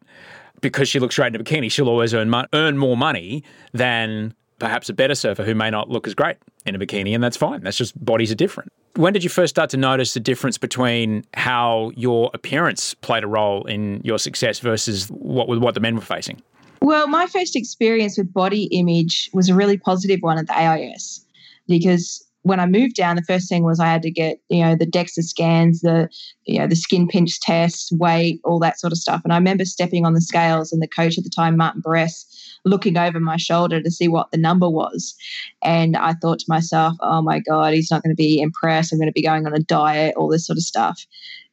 because 0.60 0.90
she 0.90 1.00
looks 1.00 1.16
great 1.16 1.34
in 1.34 1.40
a 1.40 1.44
bikini, 1.44 1.72
she'll 1.72 1.88
always 1.88 2.14
earn, 2.14 2.30
mo- 2.30 2.48
earn 2.54 2.78
more 2.78 2.98
money 2.98 3.44
than 3.72 4.34
perhaps 4.62 4.90
a 4.90 4.94
better 4.94 5.16
surfer 5.16 5.44
who 5.44 5.56
may 5.56 5.72
not 5.72 5.90
look 5.90 6.08
as 6.08 6.14
great 6.14 6.38
in 6.68 6.76
a 6.76 6.80
bikini. 6.80 7.14
And 7.16 7.24
that's 7.24 7.36
fine. 7.36 7.64
That's 7.64 7.78
just 7.78 8.04
bodies 8.06 8.32
are 8.32 8.36
different. 8.36 8.72
When 8.96 9.12
did 9.12 9.24
you 9.24 9.30
first 9.30 9.50
start 9.50 9.72
to 9.72 9.78
notice 9.78 10.14
the 10.14 10.20
difference 10.20 10.58
between 10.58 11.26
how 11.34 11.92
your 11.96 12.30
appearance 12.36 12.94
played 12.94 13.24
a 13.24 13.28
role 13.28 13.66
in 13.66 14.02
your 14.04 14.20
success 14.20 14.60
versus 14.60 15.08
what, 15.08 15.48
what 15.48 15.74
the 15.74 15.80
men 15.80 15.96
were 15.96 16.02
facing? 16.02 16.42
Well, 16.80 17.08
my 17.08 17.26
first 17.26 17.56
experience 17.56 18.18
with 18.18 18.32
body 18.32 18.66
image 18.66 19.32
was 19.34 19.50
a 19.50 19.56
really 19.56 19.78
positive 19.78 20.20
one 20.22 20.38
at 20.38 20.48
the 20.48 20.58
AIS 20.58 21.26
because 21.68 22.24
when 22.44 22.60
I 22.60 22.66
moved 22.66 22.96
down, 22.96 23.16
the 23.16 23.22
first 23.22 23.48
thing 23.48 23.64
was 23.64 23.80
I 23.80 23.86
had 23.86 24.02
to 24.02 24.12
get, 24.12 24.40
you 24.50 24.64
know, 24.64 24.76
the 24.76 24.88
DEXA 24.88 25.24
scans, 25.24 25.82
the, 25.82 26.10
you 26.46 26.58
know, 26.58 26.68
the 26.68 26.76
skin 26.76 27.08
pinch 27.08 27.40
tests, 27.40 27.92
weight, 27.92 28.42
all 28.44 28.60
that 28.60 28.80
sort 28.80 28.92
of 28.92 28.98
stuff. 28.98 29.22
And 29.24 29.32
I 29.32 29.38
remember 29.38 29.64
stepping 29.64 30.06
on 30.06 30.14
the 30.14 30.22
scales 30.22 30.72
and 30.72 30.82
the 30.82 30.88
coach 30.88 31.18
at 31.18 31.24
the 31.24 31.30
time, 31.30 31.56
Martin 31.56 31.82
Barras, 31.82 32.26
looking 32.66 32.98
over 32.98 33.20
my 33.20 33.38
shoulder 33.38 33.82
to 33.82 33.92
see 33.92 34.08
what 34.08 34.32
the 34.32 34.38
number 34.38 34.70
was. 34.70 35.16
And 35.62 35.96
I 35.96 36.14
thought 36.14 36.40
to 36.40 36.46
myself, 36.48 36.96
oh 37.02 37.22
my 37.22 37.40
God, 37.40 37.74
he's 37.74 37.92
not 37.92 38.02
going 38.02 38.16
to 38.16 38.22
be 38.22 38.42
impressed. 38.42 38.92
I'm 38.92 39.00
going 39.00 39.08
to 39.08 39.14
be 39.14 39.24
going 39.24 39.46
on 39.46 39.54
a 39.54 39.60
diet, 39.60 40.16
all 40.16 40.28
this 40.28 40.48
sort 40.48 40.58
of 40.58 40.64
stuff. 40.64 41.06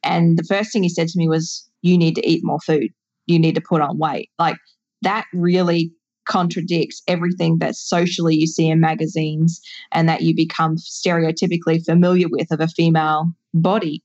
And 0.03 0.37
the 0.37 0.43
first 0.43 0.73
thing 0.73 0.83
he 0.83 0.89
said 0.89 1.07
to 1.09 1.17
me 1.17 1.27
was, 1.27 1.67
you 1.81 1.97
need 1.97 2.15
to 2.15 2.27
eat 2.27 2.43
more 2.43 2.59
food. 2.59 2.91
You 3.27 3.37
need 3.37 3.55
to 3.55 3.61
put 3.61 3.81
on 3.81 3.99
weight. 3.99 4.29
Like 4.39 4.57
that 5.01 5.25
really 5.33 5.91
contradicts 6.29 7.01
everything 7.07 7.57
that 7.57 7.75
socially 7.75 8.35
you 8.35 8.47
see 8.47 8.69
in 8.69 8.79
magazines 8.79 9.59
and 9.91 10.07
that 10.07 10.21
you 10.21 10.33
become 10.33 10.77
stereotypically 10.77 11.83
familiar 11.83 12.27
with 12.29 12.51
of 12.51 12.61
a 12.61 12.67
female 12.67 13.33
body. 13.53 14.01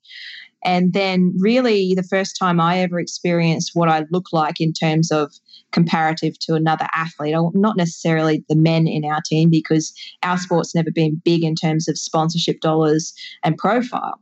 And 0.64 0.94
then, 0.94 1.34
really, 1.38 1.92
the 1.94 2.02
first 2.02 2.38
time 2.38 2.58
I 2.58 2.78
ever 2.78 2.98
experienced 2.98 3.72
what 3.74 3.90
I 3.90 4.06
look 4.10 4.32
like 4.32 4.62
in 4.62 4.72
terms 4.72 5.12
of 5.12 5.30
comparative 5.72 6.38
to 6.38 6.54
another 6.54 6.86
athlete, 6.94 7.36
not 7.52 7.76
necessarily 7.76 8.42
the 8.48 8.56
men 8.56 8.86
in 8.86 9.04
our 9.04 9.20
team, 9.20 9.50
because 9.50 9.92
our 10.22 10.38
sport's 10.38 10.74
never 10.74 10.90
been 10.90 11.20
big 11.22 11.44
in 11.44 11.54
terms 11.54 11.86
of 11.86 11.98
sponsorship 11.98 12.60
dollars 12.60 13.12
and 13.42 13.58
profile, 13.58 14.18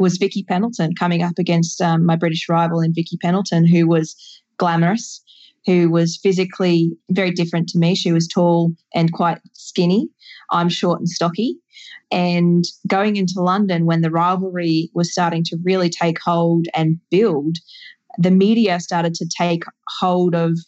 was 0.00 0.16
Vicky 0.16 0.42
Pendleton 0.42 0.96
coming 0.96 1.22
up 1.22 1.38
against 1.38 1.80
um, 1.80 2.04
my 2.04 2.16
British 2.16 2.48
rival 2.48 2.80
in 2.80 2.92
Vicky 2.92 3.16
Pendleton, 3.16 3.64
who 3.64 3.86
was 3.86 4.16
glamorous 4.56 5.22
who 5.66 5.90
was 5.90 6.18
physically 6.22 6.90
very 7.10 7.30
different 7.30 7.68
to 7.70 7.78
me. 7.78 7.94
She 7.94 8.12
was 8.12 8.26
tall 8.26 8.72
and 8.94 9.12
quite 9.12 9.38
skinny. 9.52 10.08
I'm 10.50 10.68
short 10.68 10.98
and 10.98 11.08
stocky. 11.08 11.56
And 12.10 12.64
going 12.86 13.16
into 13.16 13.42
London 13.42 13.84
when 13.84 14.00
the 14.00 14.10
rivalry 14.10 14.90
was 14.94 15.12
starting 15.12 15.44
to 15.44 15.58
really 15.62 15.90
take 15.90 16.18
hold 16.20 16.66
and 16.74 16.98
build, 17.10 17.58
the 18.16 18.30
media 18.30 18.80
started 18.80 19.14
to 19.14 19.28
take 19.38 19.62
hold 20.00 20.34
of 20.34 20.58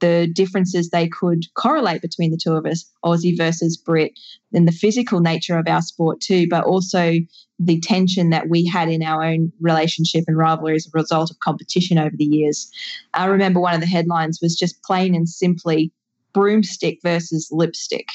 the 0.00 0.28
differences 0.32 0.90
they 0.90 1.08
could 1.08 1.44
correlate 1.54 2.02
between 2.02 2.30
the 2.30 2.36
two 2.36 2.54
of 2.54 2.66
us, 2.66 2.84
Aussie 3.04 3.36
versus 3.36 3.76
Brit, 3.76 4.18
and 4.52 4.66
the 4.66 4.72
physical 4.72 5.20
nature 5.20 5.58
of 5.58 5.68
our 5.68 5.82
sport 5.82 6.20
too, 6.20 6.46
but 6.48 6.64
also 6.64 7.14
the 7.58 7.80
tension 7.80 8.30
that 8.30 8.48
we 8.48 8.66
had 8.66 8.88
in 8.88 9.02
our 9.02 9.24
own 9.24 9.52
relationship 9.60 10.24
and 10.28 10.36
rivalry 10.36 10.76
as 10.76 10.86
a 10.86 10.90
result 10.92 11.30
of 11.30 11.40
competition 11.40 11.98
over 11.98 12.16
the 12.16 12.24
years. 12.24 12.70
I 13.14 13.26
remember 13.26 13.60
one 13.60 13.74
of 13.74 13.80
the 13.80 13.86
headlines 13.86 14.38
was 14.40 14.56
just 14.56 14.82
plain 14.82 15.14
and 15.14 15.28
simply 15.28 15.92
broomstick 16.32 17.00
versus 17.02 17.48
lipstick. 17.50 18.08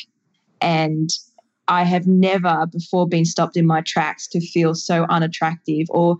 And 0.62 1.10
I 1.68 1.84
have 1.84 2.08
never 2.08 2.66
before 2.72 3.08
been 3.08 3.26
stopped 3.26 3.58
in 3.58 3.66
my 3.66 3.82
tracks 3.82 4.28
to 4.30 4.40
feel 4.40 4.76
so 4.76 5.06
unattractive 5.10 5.88
or 5.90 6.18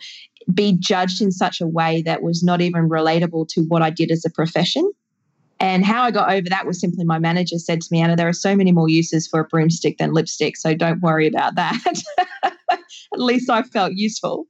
be 0.54 0.78
judged 0.78 1.22
in 1.22 1.32
such 1.32 1.62
a 1.62 1.68
way 1.68 2.02
that 2.04 2.22
was 2.22 2.44
not 2.44 2.62
even 2.62 2.90
relatable 2.90 3.48
to 3.50 3.62
what 3.62 3.82
I 3.82 3.90
did 3.90 4.12
as 4.12 4.26
a 4.26 4.30
profession. 4.30 4.90
And 5.60 5.86
how 5.86 6.04
I 6.04 6.12
got 6.12 6.32
over 6.32 6.50
that 6.50 6.66
was 6.66 6.80
simply 6.80 7.06
my 7.06 7.20
manager 7.20 7.58
said 7.58 7.82
to 7.82 7.88
me, 7.92 8.02
Anna, 8.02 8.16
there 8.16 8.28
are 8.28 8.34
so 8.34 8.56
many 8.56 8.72
more 8.72 8.90
uses 8.90 9.28
for 9.28 9.40
a 9.40 9.46
broomstick 9.46 9.98
than 9.98 10.14
lipstick, 10.14 10.58
so 10.58 10.74
don't 10.74 11.02
worry 11.02 11.28
about 11.28 11.56
that. 11.56 12.02
At 12.44 13.20
least 13.20 13.50
I 13.50 13.62
felt 13.64 13.94
useful. 13.94 14.46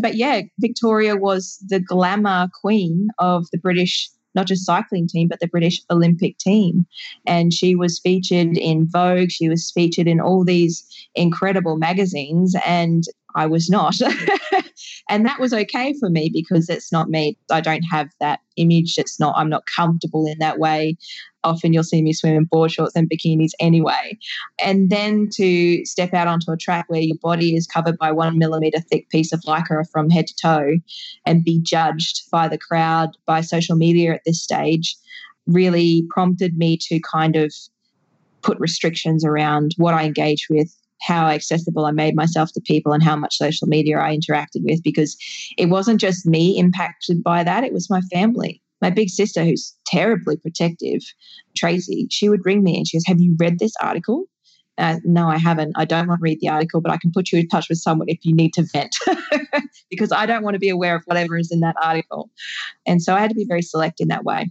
But 0.00 0.14
yeah, 0.14 0.42
Victoria 0.60 1.16
was 1.16 1.62
the 1.68 1.80
glamour 1.80 2.48
queen 2.62 3.08
of 3.18 3.46
the 3.52 3.58
British 3.58 4.08
not 4.36 4.46
just 4.46 4.66
cycling 4.66 5.08
team, 5.08 5.28
but 5.28 5.40
the 5.40 5.48
British 5.48 5.80
Olympic 5.90 6.38
team. 6.38 6.86
And 7.26 7.52
she 7.52 7.74
was 7.74 7.98
featured 7.98 8.58
in 8.58 8.86
Vogue, 8.86 9.30
she 9.30 9.48
was 9.48 9.72
featured 9.74 10.06
in 10.06 10.20
all 10.20 10.44
these 10.44 10.86
incredible 11.14 11.78
magazines. 11.78 12.54
And 12.66 13.04
I 13.34 13.46
was 13.46 13.68
not. 13.68 13.96
and 15.08 15.24
that 15.24 15.38
was 15.40 15.52
okay 15.52 15.94
for 15.98 16.10
me 16.10 16.30
because 16.32 16.68
it's 16.68 16.90
not 16.90 17.08
me. 17.08 17.38
I 17.50 17.60
don't 17.60 17.84
have 17.90 18.10
that 18.20 18.40
image. 18.56 18.94
It's 18.98 19.20
not, 19.20 19.34
I'm 19.36 19.48
not 19.48 19.64
comfortable 19.66 20.26
in 20.26 20.38
that 20.38 20.58
way. 20.58 20.96
Often 21.44 21.72
you'll 21.72 21.84
see 21.84 22.02
me 22.02 22.12
swim 22.12 22.34
in 22.34 22.44
board 22.44 22.72
shorts 22.72 22.96
and 22.96 23.08
bikinis 23.08 23.52
anyway. 23.60 24.18
And 24.62 24.90
then 24.90 25.28
to 25.34 25.84
step 25.84 26.12
out 26.12 26.26
onto 26.26 26.50
a 26.50 26.56
track 26.56 26.86
where 26.88 27.00
your 27.00 27.18
body 27.22 27.54
is 27.54 27.68
covered 27.68 27.96
by 27.98 28.10
one 28.10 28.36
millimeter 28.38 28.80
thick 28.80 29.08
piece 29.10 29.32
of 29.32 29.40
lycra 29.42 29.88
from 29.90 30.10
head 30.10 30.26
to 30.26 30.34
toe 30.42 30.72
and 31.24 31.44
be 31.44 31.60
judged 31.60 32.28
by 32.30 32.48
the 32.48 32.58
crowd, 32.58 33.16
by 33.26 33.42
social 33.42 33.76
media 33.76 34.14
at 34.14 34.22
this 34.26 34.42
stage, 34.42 34.96
really 35.46 36.04
prompted 36.10 36.56
me 36.56 36.76
to 36.88 36.98
kind 37.00 37.36
of 37.36 37.52
put 38.42 38.58
restrictions 38.58 39.24
around 39.24 39.74
what 39.76 39.94
I 39.94 40.04
engage 40.04 40.48
with, 40.50 40.74
how 41.00 41.28
accessible 41.28 41.84
I 41.84 41.90
made 41.90 42.16
myself 42.16 42.52
to 42.52 42.60
people 42.60 42.92
and 42.92 43.02
how 43.02 43.16
much 43.16 43.36
social 43.36 43.68
media 43.68 43.98
I 43.98 44.16
interacted 44.16 44.62
with 44.62 44.82
because 44.82 45.16
it 45.58 45.66
wasn't 45.66 46.00
just 46.00 46.26
me 46.26 46.58
impacted 46.58 47.22
by 47.22 47.44
that, 47.44 47.64
it 47.64 47.72
was 47.72 47.90
my 47.90 48.00
family. 48.12 48.62
My 48.82 48.90
big 48.90 49.08
sister, 49.08 49.42
who's 49.42 49.74
terribly 49.86 50.36
protective, 50.36 51.00
Tracy, 51.56 52.06
she 52.10 52.28
would 52.28 52.44
ring 52.44 52.62
me 52.62 52.76
and 52.76 52.86
she 52.86 52.96
goes, 52.98 53.04
Have 53.06 53.20
you 53.20 53.34
read 53.38 53.58
this 53.58 53.72
article? 53.80 54.24
Uh, 54.78 54.98
no, 55.04 55.28
I 55.28 55.38
haven't. 55.38 55.72
I 55.76 55.86
don't 55.86 56.06
want 56.06 56.20
to 56.20 56.22
read 56.22 56.40
the 56.40 56.50
article, 56.50 56.82
but 56.82 56.92
I 56.92 56.98
can 56.98 57.10
put 57.10 57.32
you 57.32 57.38
in 57.38 57.48
touch 57.48 57.70
with 57.70 57.78
someone 57.78 58.08
if 58.10 58.18
you 58.24 58.34
need 58.34 58.52
to 58.54 58.66
vent 58.74 58.94
because 59.90 60.12
I 60.12 60.26
don't 60.26 60.42
want 60.42 60.54
to 60.54 60.58
be 60.58 60.68
aware 60.68 60.94
of 60.96 61.02
whatever 61.06 61.38
is 61.38 61.50
in 61.50 61.60
that 61.60 61.76
article. 61.82 62.30
And 62.86 63.02
so 63.02 63.14
I 63.14 63.20
had 63.20 63.30
to 63.30 63.34
be 63.34 63.46
very 63.46 63.62
select 63.62 64.00
in 64.00 64.08
that 64.08 64.24
way. 64.24 64.50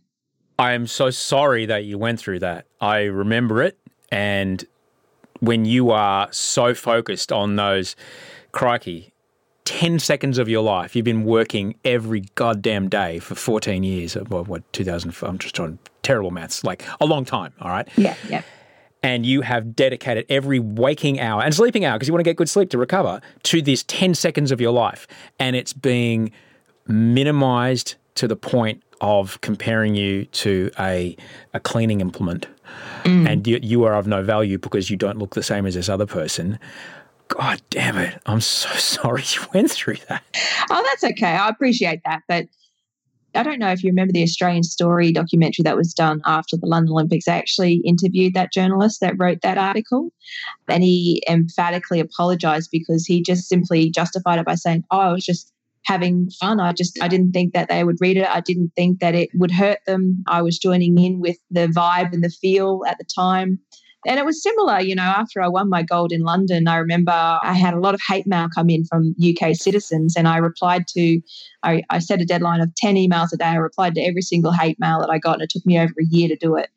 I 0.57 0.71
am 0.71 0.87
so 0.87 1.11
sorry 1.11 1.65
that 1.67 1.83
you 1.85 1.97
went 1.97 2.19
through 2.19 2.39
that. 2.39 2.65
I 2.81 3.03
remember 3.03 3.61
it. 3.61 3.77
And 4.11 4.65
when 5.39 5.65
you 5.65 5.91
are 5.91 6.31
so 6.31 6.73
focused 6.73 7.31
on 7.31 7.55
those, 7.55 7.95
crikey, 8.51 9.13
10 9.65 9.99
seconds 9.99 10.37
of 10.37 10.47
your 10.47 10.63
life, 10.63 10.95
you've 10.95 11.05
been 11.05 11.25
working 11.25 11.75
every 11.83 12.21
goddamn 12.35 12.87
day 12.87 13.19
for 13.19 13.35
14 13.35 13.83
years. 13.83 14.15
Uh, 14.15 14.21
what, 14.25 14.47
what 14.47 14.73
2000, 14.73 15.13
I'm 15.23 15.37
just 15.37 15.55
trying 15.55 15.79
terrible 16.03 16.31
maths, 16.31 16.63
like 16.63 16.85
a 17.01 17.05
long 17.05 17.25
time, 17.25 17.53
all 17.59 17.69
right? 17.69 17.87
Yeah, 17.97 18.15
yeah. 18.29 18.43
And 19.01 19.25
you 19.25 19.41
have 19.41 19.75
dedicated 19.75 20.25
every 20.29 20.59
waking 20.59 21.19
hour 21.19 21.43
and 21.43 21.53
sleeping 21.53 21.85
hour 21.85 21.95
because 21.95 22.07
you 22.07 22.13
want 22.13 22.21
to 22.21 22.29
get 22.29 22.37
good 22.37 22.49
sleep 22.49 22.69
to 22.71 22.77
recover 22.77 23.21
to 23.43 23.61
this 23.61 23.83
10 23.83 24.15
seconds 24.15 24.51
of 24.51 24.61
your 24.61 24.71
life. 24.71 25.07
And 25.39 25.55
it's 25.55 25.73
being 25.73 26.31
minimized 26.87 27.95
to 28.15 28.27
the 28.27 28.35
point 28.35 28.81
of 29.05 29.39
comparing 29.41 29.95
you 29.95 30.25
to 30.25 30.71
a, 30.79 31.15
a 31.53 31.59
cleaning 31.59 32.01
implement 32.01 32.47
mm. 33.03 33.29
and 33.29 33.47
you, 33.47 33.59
you 33.61 33.83
are 33.83 33.93
of 33.93 34.07
no 34.07 34.23
value 34.23 34.57
because 34.57 34.89
you 34.89 34.97
don't 34.97 35.17
look 35.17 35.35
the 35.35 35.43
same 35.43 35.65
as 35.65 35.75
this 35.75 35.89
other 35.89 36.05
person. 36.05 36.59
God 37.27 37.61
damn 37.69 37.97
it. 37.97 38.19
I'm 38.25 38.41
so 38.41 38.69
sorry 38.75 39.23
you 39.35 39.41
went 39.53 39.71
through 39.71 39.97
that. 40.09 40.23
Oh, 40.69 40.83
that's 40.89 41.03
okay. 41.13 41.31
I 41.31 41.49
appreciate 41.49 42.01
that. 42.05 42.23
But 42.27 42.47
I 43.35 43.43
don't 43.43 43.59
know 43.59 43.71
if 43.71 43.83
you 43.83 43.89
remember 43.89 44.13
the 44.13 44.23
Australian 44.23 44.63
Story 44.63 45.11
documentary 45.11 45.63
that 45.63 45.75
was 45.75 45.93
done 45.93 46.21
after 46.25 46.55
the 46.55 46.67
London 46.67 46.93
Olympics. 46.93 47.27
I 47.27 47.37
actually 47.37 47.81
interviewed 47.85 48.33
that 48.33 48.53
journalist 48.53 49.01
that 49.01 49.15
wrote 49.19 49.41
that 49.41 49.57
article, 49.57 50.11
and 50.69 50.83
he 50.83 51.21
emphatically 51.29 51.99
apologized 51.99 52.69
because 52.71 53.05
he 53.05 53.21
just 53.21 53.49
simply 53.49 53.89
justified 53.89 54.39
it 54.39 54.45
by 54.45 54.55
saying, 54.55 54.85
Oh, 54.89 54.99
I 54.99 55.11
was 55.11 55.25
just 55.25 55.51
having 55.85 56.29
fun. 56.39 56.59
I 56.59 56.73
just 56.73 57.01
I 57.01 57.07
didn't 57.07 57.31
think 57.31 57.53
that 57.53 57.69
they 57.69 57.83
would 57.83 57.97
read 57.99 58.17
it. 58.17 58.27
I 58.27 58.41
didn't 58.41 58.71
think 58.75 58.99
that 58.99 59.15
it 59.15 59.29
would 59.35 59.51
hurt 59.51 59.79
them. 59.85 60.23
I 60.27 60.41
was 60.41 60.57
joining 60.57 60.97
in 60.97 61.19
with 61.19 61.37
the 61.49 61.67
vibe 61.67 62.13
and 62.13 62.23
the 62.23 62.29
feel 62.29 62.81
at 62.87 62.97
the 62.97 63.05
time. 63.05 63.59
And 64.07 64.19
it 64.19 64.25
was 64.25 64.43
similar, 64.43 64.79
you 64.81 64.93
know, 64.93 65.01
after 65.01 65.41
I 65.41 65.47
won 65.47 65.67
my 65.67 65.81
gold 65.81 66.11
in 66.11 66.21
London, 66.21 66.67
I 66.67 66.75
remember 66.75 67.11
I 67.11 67.53
had 67.53 67.73
a 67.73 67.79
lot 67.79 67.95
of 67.95 68.01
hate 68.07 68.27
mail 68.27 68.47
come 68.53 68.69
in 68.69 68.85
from 68.85 69.15
UK 69.19 69.55
citizens, 69.55 70.15
and 70.15 70.27
I 70.27 70.37
replied 70.37 70.85
to, 70.89 71.19
I, 71.63 71.81
I 71.89 71.97
set 71.97 72.21
a 72.21 72.25
deadline 72.25 72.61
of 72.61 72.73
10 72.75 72.95
emails 72.95 73.33
a 73.33 73.37
day. 73.37 73.45
I 73.45 73.55
replied 73.55 73.95
to 73.95 74.01
every 74.01 74.21
single 74.21 74.51
hate 74.51 74.79
mail 74.79 74.99
that 74.99 75.09
I 75.09 75.17
got, 75.17 75.35
and 75.35 75.41
it 75.41 75.49
took 75.49 75.65
me 75.65 75.79
over 75.79 75.93
a 75.99 76.05
year 76.05 76.27
to 76.27 76.35
do 76.35 76.55
it. 76.55 76.69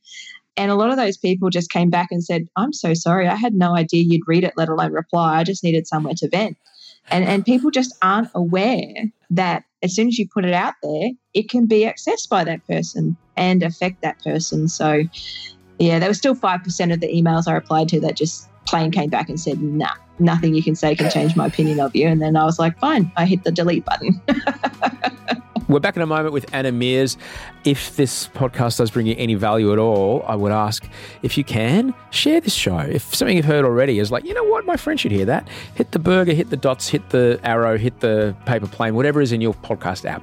And 0.56 0.70
a 0.70 0.74
lot 0.74 0.90
of 0.90 0.96
those 0.96 1.18
people 1.18 1.50
just 1.50 1.70
came 1.70 1.90
back 1.90 2.08
and 2.10 2.24
said, 2.24 2.48
I'm 2.56 2.72
so 2.72 2.94
sorry. 2.94 3.28
I 3.28 3.36
had 3.36 3.54
no 3.54 3.76
idea 3.76 4.02
you'd 4.02 4.26
read 4.26 4.42
it, 4.42 4.54
let 4.56 4.70
alone 4.70 4.92
reply. 4.92 5.38
I 5.38 5.44
just 5.44 5.62
needed 5.62 5.86
somewhere 5.86 6.14
to 6.16 6.28
vent. 6.28 6.56
And, 7.10 7.24
and 7.24 7.44
people 7.44 7.70
just 7.70 7.96
aren't 8.02 8.28
aware 8.34 9.10
that 9.30 9.64
as 9.82 9.94
soon 9.94 10.08
as 10.08 10.18
you 10.18 10.28
put 10.28 10.44
it 10.44 10.54
out 10.54 10.74
there, 10.82 11.10
it 11.34 11.48
can 11.48 11.66
be 11.66 11.80
accessed 11.80 12.28
by 12.28 12.44
that 12.44 12.66
person 12.66 13.16
and 13.36 13.62
affect 13.62 14.02
that 14.02 14.22
person. 14.22 14.68
So, 14.68 15.04
yeah, 15.78 15.98
there 15.98 16.08
was 16.08 16.18
still 16.18 16.34
5% 16.34 16.92
of 16.92 17.00
the 17.00 17.08
emails 17.08 17.46
I 17.46 17.52
replied 17.52 17.88
to 17.90 18.00
that 18.00 18.16
just 18.16 18.48
plain 18.66 18.90
came 18.90 19.10
back 19.10 19.28
and 19.28 19.40
said, 19.40 19.62
nah, 19.62 19.94
nothing 20.18 20.54
you 20.54 20.62
can 20.62 20.74
say 20.74 20.94
can 20.94 21.10
change 21.10 21.36
my 21.36 21.46
opinion 21.46 21.80
of 21.80 21.94
you. 21.94 22.06
And 22.06 22.20
then 22.20 22.36
I 22.36 22.44
was 22.44 22.58
like, 22.58 22.78
fine, 22.78 23.10
I 23.16 23.24
hit 23.24 23.44
the 23.44 23.52
delete 23.52 23.84
button. 23.84 24.20
We're 25.68 25.80
back 25.80 25.96
in 25.96 26.02
a 26.02 26.06
moment 26.06 26.32
with 26.32 26.46
Anna 26.54 26.72
Meares. 26.72 27.18
If 27.64 27.96
this 27.96 28.28
podcast 28.28 28.78
does 28.78 28.90
bring 28.90 29.06
you 29.06 29.14
any 29.18 29.34
value 29.34 29.70
at 29.70 29.78
all, 29.78 30.24
I 30.26 30.34
would 30.34 30.50
ask 30.50 30.88
if 31.20 31.36
you 31.36 31.44
can 31.44 31.92
share 32.08 32.40
this 32.40 32.54
show. 32.54 32.78
If 32.78 33.14
something 33.14 33.36
you've 33.36 33.44
heard 33.44 33.66
already 33.66 33.98
is 33.98 34.10
like, 34.10 34.24
you 34.24 34.32
know 34.32 34.44
what, 34.44 34.64
my 34.64 34.78
friend 34.78 34.98
should 34.98 35.12
hear 35.12 35.26
that, 35.26 35.46
hit 35.74 35.92
the 35.92 35.98
burger, 35.98 36.32
hit 36.32 36.48
the 36.48 36.56
dots, 36.56 36.88
hit 36.88 37.10
the 37.10 37.38
arrow, 37.44 37.76
hit 37.76 38.00
the 38.00 38.34
paper 38.46 38.66
plane, 38.66 38.94
whatever 38.94 39.20
is 39.20 39.30
in 39.30 39.42
your 39.42 39.52
podcast 39.52 40.06
app. 40.06 40.22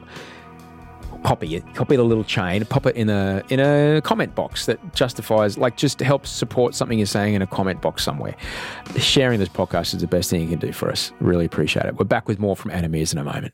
Copy 1.24 1.56
it, 1.56 1.76
copy 1.76 1.96
the 1.96 2.04
little 2.04 2.24
chain, 2.24 2.66
pop 2.66 2.88
it 2.88 2.96
in 2.96 3.10
a 3.10 3.44
in 3.50 3.60
a 3.60 4.02
comment 4.02 4.34
box 4.34 4.66
that 4.66 4.96
justifies, 4.96 5.60
like, 5.60 5.78
just 5.78 6.00
helps 6.00 6.32
support 6.32 6.74
something 6.74 6.98
you're 6.98 7.06
saying 7.06 7.36
in 7.36 7.44
a 7.44 7.48
comment 7.48 7.84
box 7.84 8.04
somewhere. 8.04 8.36
Sharing 8.98 9.40
this 9.40 9.50
podcast 9.50 9.94
is 9.94 10.02
the 10.02 10.08
best 10.08 10.32
thing 10.32 10.42
you 10.42 10.48
can 10.48 10.60
do 10.60 10.72
for 10.72 10.90
us. 10.90 11.12
Really 11.20 11.46
appreciate 11.46 11.86
it. 11.86 11.98
We're 11.98 12.06
back 12.06 12.28
with 12.28 12.40
more 12.40 12.56
from 12.56 12.72
Anna 12.72 12.90
Meares 12.90 13.14
in 13.14 13.20
a 13.20 13.24
moment. 13.24 13.54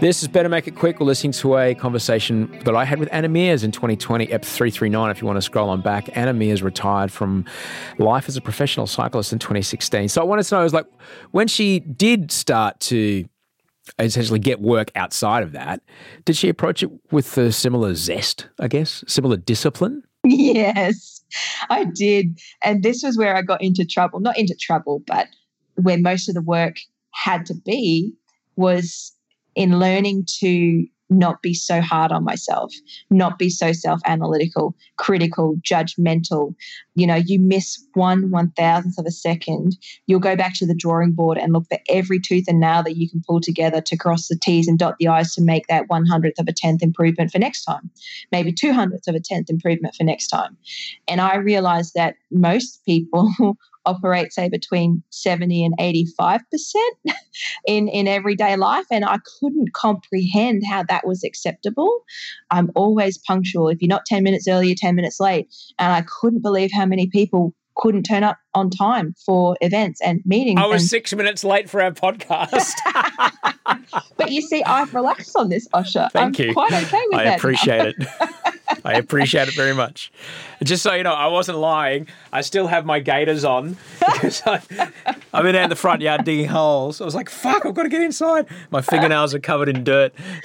This 0.00 0.22
is 0.22 0.28
Better 0.28 0.48
Make 0.48 0.68
It 0.68 0.76
Quick. 0.76 1.00
We're 1.00 1.06
listening 1.06 1.32
to 1.32 1.56
a 1.56 1.74
conversation 1.74 2.56
that 2.64 2.76
I 2.76 2.84
had 2.84 3.00
with 3.00 3.08
Anna 3.10 3.28
Meares 3.28 3.64
in 3.64 3.72
2020, 3.72 4.30
EP 4.30 4.44
339, 4.44 5.10
if 5.10 5.20
you 5.20 5.26
want 5.26 5.38
to 5.38 5.42
scroll 5.42 5.68
on 5.70 5.80
back. 5.80 6.08
Anna 6.16 6.32
Meares 6.32 6.62
retired 6.62 7.10
from 7.10 7.44
life 7.98 8.28
as 8.28 8.36
a 8.36 8.40
professional 8.40 8.86
cyclist 8.86 9.32
in 9.32 9.40
2016. 9.40 10.08
So 10.08 10.20
I 10.20 10.24
wanted 10.24 10.44
to 10.44 10.54
know, 10.54 10.62
was 10.62 10.72
like, 10.72 10.86
when 11.32 11.48
she 11.48 11.80
did 11.80 12.30
start 12.30 12.78
to 12.80 13.28
essentially 13.98 14.38
get 14.38 14.60
work 14.60 14.92
outside 14.94 15.42
of 15.42 15.50
that, 15.50 15.82
did 16.24 16.36
she 16.36 16.48
approach 16.48 16.84
it 16.84 16.90
with 17.10 17.36
a 17.36 17.50
similar 17.50 17.96
zest, 17.96 18.46
I 18.60 18.68
guess, 18.68 19.02
similar 19.08 19.36
discipline? 19.36 20.04
Yes, 20.22 21.24
I 21.70 21.86
did. 21.86 22.38
And 22.62 22.84
this 22.84 23.02
was 23.02 23.18
where 23.18 23.34
I 23.34 23.42
got 23.42 23.60
into 23.60 23.84
trouble. 23.84 24.20
Not 24.20 24.38
into 24.38 24.54
trouble, 24.54 25.02
but 25.08 25.26
where 25.74 25.98
most 25.98 26.28
of 26.28 26.36
the 26.36 26.40
work 26.40 26.76
had 27.10 27.44
to 27.46 27.54
be 27.54 28.14
was 28.54 29.12
in 29.58 29.80
learning 29.80 30.24
to 30.38 30.86
not 31.10 31.42
be 31.42 31.54
so 31.54 31.80
hard 31.80 32.12
on 32.12 32.22
myself, 32.22 32.72
not 33.10 33.38
be 33.38 33.48
so 33.48 33.72
self 33.72 34.00
analytical, 34.04 34.76
critical, 34.98 35.56
judgmental. 35.62 36.54
You 36.94 37.06
know, 37.06 37.16
you 37.16 37.40
miss 37.40 37.82
one 37.94 38.30
one 38.30 38.52
thousandth 38.52 38.98
of 38.98 39.06
a 39.06 39.10
second, 39.10 39.76
you'll 40.06 40.20
go 40.20 40.36
back 40.36 40.54
to 40.54 40.66
the 40.66 40.74
drawing 40.76 41.12
board 41.12 41.38
and 41.38 41.52
look 41.52 41.64
for 41.68 41.78
every 41.88 42.20
tooth 42.20 42.44
and 42.46 42.60
nail 42.60 42.82
that 42.84 42.96
you 42.96 43.10
can 43.10 43.22
pull 43.26 43.40
together 43.40 43.80
to 43.80 43.96
cross 43.96 44.28
the 44.28 44.38
T's 44.40 44.68
and 44.68 44.78
dot 44.78 44.94
the 45.00 45.08
I's 45.08 45.34
to 45.34 45.42
make 45.42 45.66
that 45.66 45.88
one 45.88 46.06
hundredth 46.06 46.38
of 46.38 46.46
a 46.46 46.52
tenth 46.52 46.82
improvement 46.82 47.32
for 47.32 47.38
next 47.38 47.64
time, 47.64 47.90
maybe 48.30 48.52
two 48.52 48.72
hundredths 48.72 49.08
of 49.08 49.16
a 49.16 49.20
tenth 49.20 49.50
improvement 49.50 49.96
for 49.96 50.04
next 50.04 50.28
time. 50.28 50.56
And 51.08 51.20
I 51.20 51.36
realized 51.36 51.94
that 51.94 52.14
most 52.30 52.84
people 52.84 53.32
operate, 53.88 54.32
say, 54.32 54.48
between 54.48 55.02
70 55.10 55.64
and 55.64 55.74
85% 55.78 56.40
in, 57.66 57.88
in 57.88 58.06
everyday 58.06 58.56
life. 58.56 58.86
And 58.90 59.04
I 59.04 59.18
couldn't 59.40 59.72
comprehend 59.72 60.62
how 60.68 60.84
that 60.84 61.06
was 61.06 61.24
acceptable. 61.24 62.04
I'm 62.50 62.70
always 62.74 63.18
punctual. 63.18 63.68
If 63.68 63.80
you're 63.80 63.88
not 63.88 64.04
10 64.06 64.22
minutes 64.22 64.46
early, 64.46 64.68
you're 64.68 64.76
10 64.78 64.94
minutes 64.94 65.18
late. 65.18 65.48
And 65.78 65.92
I 65.92 66.02
couldn't 66.02 66.42
believe 66.42 66.70
how 66.72 66.86
many 66.86 67.06
people 67.08 67.54
couldn't 67.76 68.02
turn 68.02 68.24
up 68.24 68.38
on 68.54 68.70
time 68.70 69.14
for 69.24 69.56
events 69.60 70.00
and 70.02 70.20
meetings. 70.26 70.60
I 70.60 70.66
was 70.66 70.82
and- 70.82 70.90
six 70.90 71.14
minutes 71.14 71.44
late 71.44 71.70
for 71.70 71.80
our 71.80 71.92
podcast. 71.92 72.74
but 74.16 74.30
you 74.30 74.42
see, 74.42 74.62
I've 74.64 74.94
relaxed 74.94 75.36
on 75.36 75.48
this, 75.48 75.68
Osher. 75.68 76.10
Thank 76.12 76.40
I'm 76.40 76.46
you. 76.46 76.52
quite 76.52 76.72
okay 76.72 77.02
with 77.10 77.20
I 77.20 77.24
that. 77.24 77.30
now. 77.30 77.36
appreciate 77.36 77.94
it. 77.98 78.08
I 78.88 78.94
appreciate 78.94 79.48
it 79.48 79.54
very 79.54 79.74
much. 79.74 80.10
Just 80.64 80.82
so 80.82 80.94
you 80.94 81.02
know, 81.02 81.12
I 81.12 81.26
wasn't 81.26 81.58
lying. 81.58 82.08
I 82.32 82.40
still 82.40 82.66
have 82.66 82.86
my 82.86 83.00
gaiters 83.00 83.44
on 83.44 83.76
because 84.00 84.42
I, 84.46 84.60
I've 85.32 85.44
been 85.44 85.54
out 85.54 85.64
in 85.64 85.70
the 85.70 85.76
front 85.76 86.00
yard 86.00 86.24
digging 86.24 86.48
holes. 86.48 87.00
I 87.00 87.04
was 87.04 87.14
like, 87.14 87.28
fuck, 87.28 87.66
I've 87.66 87.74
got 87.74 87.82
to 87.82 87.88
get 87.90 88.00
inside. 88.00 88.46
My 88.70 88.80
fingernails 88.80 89.34
are 89.34 89.38
covered 89.40 89.68
in 89.68 89.84
dirt. 89.84 90.14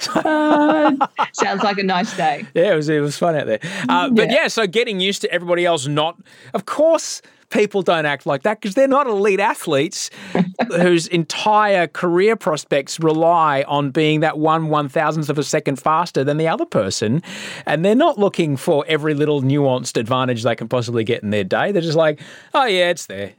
Sounds 1.32 1.62
like 1.62 1.78
a 1.78 1.82
nice 1.82 2.16
day. 2.16 2.44
Yeah, 2.54 2.72
it 2.72 2.76
was 2.76 2.88
it 2.88 3.00
was 3.00 3.16
fun 3.18 3.34
out 3.36 3.46
there. 3.46 3.60
Uh, 3.88 4.10
but 4.10 4.28
Yeah. 4.30 4.42
yeah, 4.42 4.48
so 4.48 4.66
getting 4.66 5.00
used 5.00 5.22
to 5.22 5.30
everybody 5.32 5.64
else 5.64 5.86
not, 5.86 6.16
of 6.52 6.66
course, 6.66 7.22
people 7.54 7.80
don't 7.80 8.04
act 8.04 8.26
like 8.26 8.42
that 8.42 8.60
because 8.60 8.74
they're 8.74 8.88
not 8.88 9.06
elite 9.06 9.40
athletes 9.40 10.10
whose 10.76 11.06
entire 11.06 11.86
career 11.86 12.36
prospects 12.36 13.00
rely 13.00 13.62
on 13.66 13.90
being 13.90 14.20
that 14.20 14.38
one 14.38 14.68
one 14.68 14.88
thousandth 14.88 15.30
of 15.30 15.38
a 15.38 15.44
second 15.44 15.76
faster 15.76 16.24
than 16.24 16.36
the 16.36 16.48
other 16.48 16.66
person, 16.66 17.22
and 17.64 17.84
they're 17.84 17.94
not 17.94 18.18
looking 18.18 18.56
for 18.56 18.84
every 18.88 19.14
little 19.14 19.40
nuanced 19.40 19.96
advantage 19.96 20.42
they 20.42 20.56
can 20.56 20.68
possibly 20.68 21.04
get 21.04 21.22
in 21.22 21.30
their 21.30 21.44
day. 21.44 21.72
They're 21.72 21.80
just 21.80 21.96
like, 21.96 22.20
oh 22.52 22.66
yeah, 22.66 22.90
it's 22.90 23.06
there. 23.06 23.32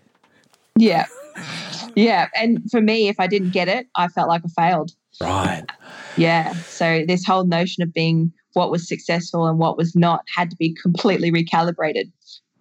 Yeah. 0.77 1.05
Yeah. 1.95 2.27
And 2.35 2.59
for 2.71 2.81
me, 2.81 3.07
if 3.07 3.19
I 3.19 3.27
didn't 3.27 3.51
get 3.51 3.67
it, 3.67 3.87
I 3.95 4.07
felt 4.07 4.27
like 4.27 4.41
I 4.45 4.69
failed. 4.69 4.91
Right. 5.21 5.63
Yeah. 6.17 6.53
So 6.53 7.03
this 7.07 7.25
whole 7.25 7.45
notion 7.45 7.83
of 7.83 7.93
being 7.93 8.33
what 8.53 8.71
was 8.71 8.87
successful 8.87 9.47
and 9.47 9.59
what 9.59 9.77
was 9.77 9.95
not 9.95 10.23
had 10.35 10.49
to 10.49 10.55
be 10.57 10.73
completely 10.81 11.31
recalibrated 11.31 12.11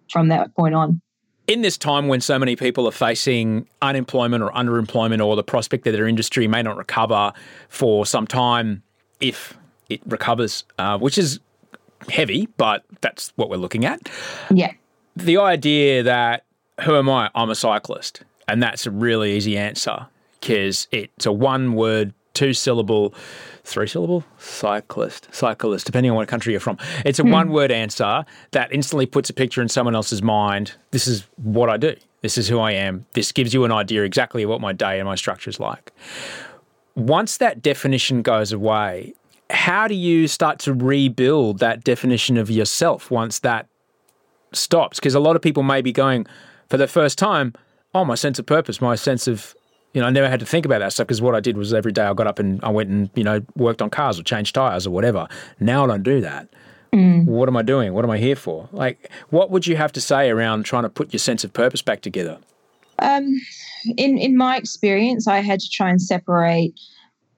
from 0.09 0.27
that 0.29 0.53
point 0.55 0.75
on. 0.75 1.01
In 1.47 1.61
this 1.61 1.77
time 1.77 2.07
when 2.07 2.21
so 2.21 2.39
many 2.39 2.55
people 2.55 2.87
are 2.87 2.91
facing 2.91 3.67
unemployment 3.81 4.43
or 4.43 4.51
underemployment 4.51 5.25
or 5.25 5.35
the 5.35 5.43
prospect 5.43 5.83
that 5.83 5.91
their 5.91 6.07
industry 6.07 6.47
may 6.47 6.61
not 6.61 6.77
recover 6.77 7.33
for 7.69 8.05
some 8.05 8.25
time 8.27 8.81
if 9.19 9.57
it 9.89 10.01
recovers, 10.05 10.63
uh, 10.79 10.97
which 10.97 11.17
is 11.17 11.39
heavy, 12.09 12.47
but 12.57 12.83
that's 13.01 13.31
what 13.35 13.49
we're 13.49 13.57
looking 13.57 13.85
at. 13.85 14.09
Yeah. 14.49 14.73
The 15.15 15.37
idea 15.37 16.03
that 16.03 16.45
who 16.81 16.95
am 16.95 17.09
I? 17.09 17.29
I'm 17.35 17.49
a 17.49 17.55
cyclist. 17.55 18.23
And 18.47 18.61
that's 18.61 18.85
a 18.85 18.91
really 18.91 19.35
easy 19.35 19.57
answer 19.57 20.07
because 20.39 20.87
it's 20.91 21.25
a 21.25 21.31
one 21.31 21.73
word, 21.73 22.13
two 22.35 22.53
syllable, 22.53 23.13
three 23.63 23.87
syllable 23.87 24.23
cyclist, 24.37 25.27
cyclist, 25.31 25.85
depending 25.85 26.11
on 26.11 26.17
what 26.17 26.27
country 26.27 26.53
you're 26.53 26.59
from. 26.59 26.77
It's 27.05 27.19
a 27.19 27.23
hmm. 27.23 27.31
one 27.31 27.49
word 27.51 27.71
answer 27.71 28.25
that 28.51 28.71
instantly 28.71 29.05
puts 29.05 29.29
a 29.29 29.33
picture 29.33 29.61
in 29.61 29.69
someone 29.69 29.95
else's 29.95 30.21
mind. 30.21 30.75
This 30.91 31.07
is 31.07 31.25
what 31.37 31.69
I 31.69 31.77
do. 31.77 31.95
This 32.21 32.37
is 32.37 32.47
who 32.47 32.59
I 32.59 32.71
am. 32.71 33.05
This 33.13 33.31
gives 33.31 33.53
you 33.53 33.65
an 33.65 33.71
idea 33.71 34.03
exactly 34.03 34.45
what 34.45 34.61
my 34.61 34.73
day 34.73 34.99
and 34.99 35.07
my 35.07 35.15
structure 35.15 35.49
is 35.49 35.59
like. 35.59 35.91
Once 36.95 37.37
that 37.37 37.61
definition 37.61 38.21
goes 38.21 38.51
away 38.51 39.13
how 39.49 39.87
do 39.87 39.95
you 39.95 40.27
start 40.27 40.59
to 40.59 40.73
rebuild 40.73 41.59
that 41.59 41.83
definition 41.83 42.37
of 42.37 42.49
yourself 42.49 43.11
once 43.11 43.39
that 43.39 43.67
stops? 44.53 44.99
Because 44.99 45.15
a 45.15 45.19
lot 45.19 45.35
of 45.35 45.41
people 45.41 45.63
may 45.63 45.81
be 45.81 45.91
going 45.91 46.25
for 46.69 46.77
the 46.77 46.87
first 46.87 47.17
time, 47.17 47.53
oh, 47.93 48.05
my 48.05 48.15
sense 48.15 48.39
of 48.39 48.45
purpose, 48.45 48.81
my 48.81 48.95
sense 48.95 49.27
of, 49.27 49.55
you 49.95 50.01
know, 50.01 50.07
I 50.07 50.09
never 50.09 50.29
had 50.29 50.41
to 50.41 50.45
think 50.45 50.65
about 50.65 50.79
that 50.79 50.91
stuff 50.91 51.07
because 51.07 51.21
what 51.21 51.35
I 51.35 51.39
did 51.39 51.55
was 51.55 51.73
every 51.73 51.93
day 51.93 52.03
I 52.03 52.13
got 52.13 52.27
up 52.27 52.37
and 52.37 52.61
I 52.63 52.69
went 52.69 52.89
and, 52.89 53.09
you 53.15 53.23
know, 53.23 53.41
worked 53.55 53.81
on 53.81 53.89
cars 53.89 54.19
or 54.19 54.23
changed 54.23 54.53
tires 54.53 54.85
or 54.85 54.91
whatever. 54.91 55.25
Now 55.61 55.85
I 55.85 55.87
don't 55.87 56.03
do 56.03 56.19
that. 56.19 56.49
Mm. 56.91 57.25
What 57.25 57.47
am 57.47 57.55
I 57.55 57.61
doing? 57.61 57.93
What 57.93 58.03
am 58.03 58.11
I 58.11 58.17
here 58.17 58.35
for? 58.35 58.67
Like, 58.73 59.09
what 59.29 59.51
would 59.51 59.65
you 59.65 59.77
have 59.77 59.93
to 59.93 60.01
say 60.01 60.29
around 60.29 60.63
trying 60.63 60.83
to 60.83 60.89
put 60.89 61.13
your 61.13 61.19
sense 61.19 61.45
of 61.45 61.53
purpose 61.53 61.81
back 61.81 62.01
together? 62.01 62.37
Um, 62.99 63.39
in 63.97 64.17
in 64.17 64.35
my 64.35 64.57
experience, 64.57 65.27
I 65.29 65.39
had 65.39 65.61
to 65.61 65.69
try 65.69 65.89
and 65.89 66.01
separate 66.01 66.73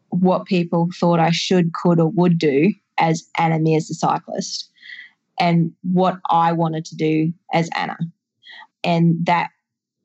what 0.09 0.45
people 0.45 0.89
thought 0.99 1.19
I 1.19 1.31
should, 1.31 1.73
could, 1.73 1.99
or 1.99 2.09
would 2.09 2.39
do 2.39 2.73
as 2.97 3.23
Anna 3.37 3.59
Meares 3.59 3.87
the 3.87 3.93
cyclist, 3.93 4.71
and 5.39 5.71
what 5.83 6.17
I 6.31 6.53
wanted 6.53 6.85
to 6.85 6.95
do 6.95 7.33
as 7.53 7.69
Anna, 7.75 7.97
and 8.83 9.15
that 9.25 9.49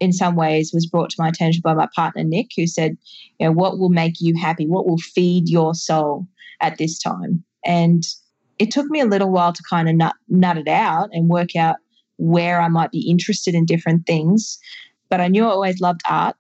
in 0.03 0.13
some 0.13 0.35
ways 0.35 0.73
was 0.75 0.87
brought 0.87 1.11
to 1.11 1.23
my 1.23 1.29
attention 1.29 1.61
by 1.63 1.75
my 1.75 1.89
partner 1.95 2.25
Nick, 2.25 2.49
who 2.57 2.67
said, 2.67 2.97
"You 3.39 3.47
know, 3.47 3.53
what 3.53 3.79
will 3.79 3.89
make 3.89 4.21
you 4.21 4.35
happy? 4.37 4.67
What 4.67 4.87
will 4.87 4.99
feed 4.99 5.49
your 5.49 5.75
soul 5.75 6.27
at 6.61 6.77
this 6.77 6.99
time?" 6.99 7.45
And 7.65 8.03
it 8.59 8.73
took 8.73 8.87
me 8.91 8.99
a 8.99 9.07
little 9.07 9.31
while 9.31 9.53
to 9.53 9.63
kind 9.71 9.89
of 9.89 9.95
nut, 9.95 10.17
nut 10.29 10.59
it 10.59 10.67
out 10.67 11.11
and 11.13 11.29
work 11.29 11.55
out 11.55 11.77
where 12.17 12.61
I 12.61 12.69
might 12.69 12.91
be 12.91 13.09
interested 13.09 13.55
in 13.55 13.65
different 13.65 14.05
things. 14.05 14.59
But 15.09 15.21
I 15.21 15.29
knew 15.29 15.45
I 15.45 15.51
always 15.51 15.81
loved 15.81 16.01
art. 16.09 16.37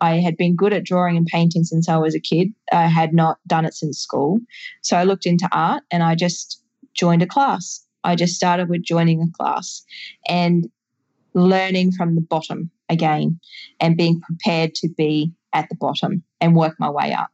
I 0.00 0.16
had 0.16 0.36
been 0.36 0.56
good 0.56 0.72
at 0.72 0.84
drawing 0.84 1.16
and 1.16 1.26
painting 1.26 1.62
since 1.62 1.88
I 1.88 1.96
was 1.96 2.14
a 2.16 2.20
kid. 2.20 2.48
I 2.72 2.86
had 2.86 3.12
not 3.12 3.38
done 3.46 3.64
it 3.64 3.74
since 3.74 3.98
school. 4.00 4.40
So 4.82 4.96
I 4.96 5.04
looked 5.04 5.26
into 5.26 5.48
art 5.52 5.84
and 5.92 6.02
I 6.02 6.16
just 6.16 6.60
joined 6.94 7.22
a 7.22 7.26
class. 7.26 7.84
I 8.02 8.16
just 8.16 8.34
started 8.34 8.68
with 8.68 8.82
joining 8.82 9.22
a 9.22 9.30
class 9.38 9.84
and 10.28 10.68
learning 11.34 11.92
from 11.92 12.14
the 12.14 12.20
bottom 12.20 12.70
again 12.90 13.40
and 13.80 13.96
being 13.96 14.20
prepared 14.20 14.74
to 14.74 14.88
be 14.88 15.32
at 15.54 15.68
the 15.70 15.76
bottom 15.76 16.22
and 16.40 16.54
work 16.54 16.74
my 16.78 16.90
way 16.90 17.12
up. 17.12 17.30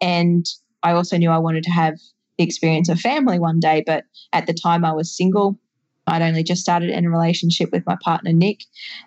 And 0.00 0.46
I 0.82 0.92
also 0.92 1.16
knew 1.16 1.30
I 1.30 1.38
wanted 1.38 1.64
to 1.64 1.70
have 1.70 1.94
the 2.36 2.44
experience 2.44 2.88
of 2.88 3.00
family 3.00 3.38
one 3.38 3.60
day, 3.60 3.82
but 3.86 4.04
at 4.32 4.46
the 4.46 4.54
time 4.54 4.84
I 4.84 4.92
was 4.92 5.16
single. 5.16 5.58
I'd 6.06 6.22
only 6.22 6.42
just 6.42 6.62
started 6.62 6.90
in 6.90 7.04
a 7.04 7.10
relationship 7.10 7.70
with 7.70 7.84
my 7.86 7.96
partner, 8.02 8.32
Nick, 8.32 8.60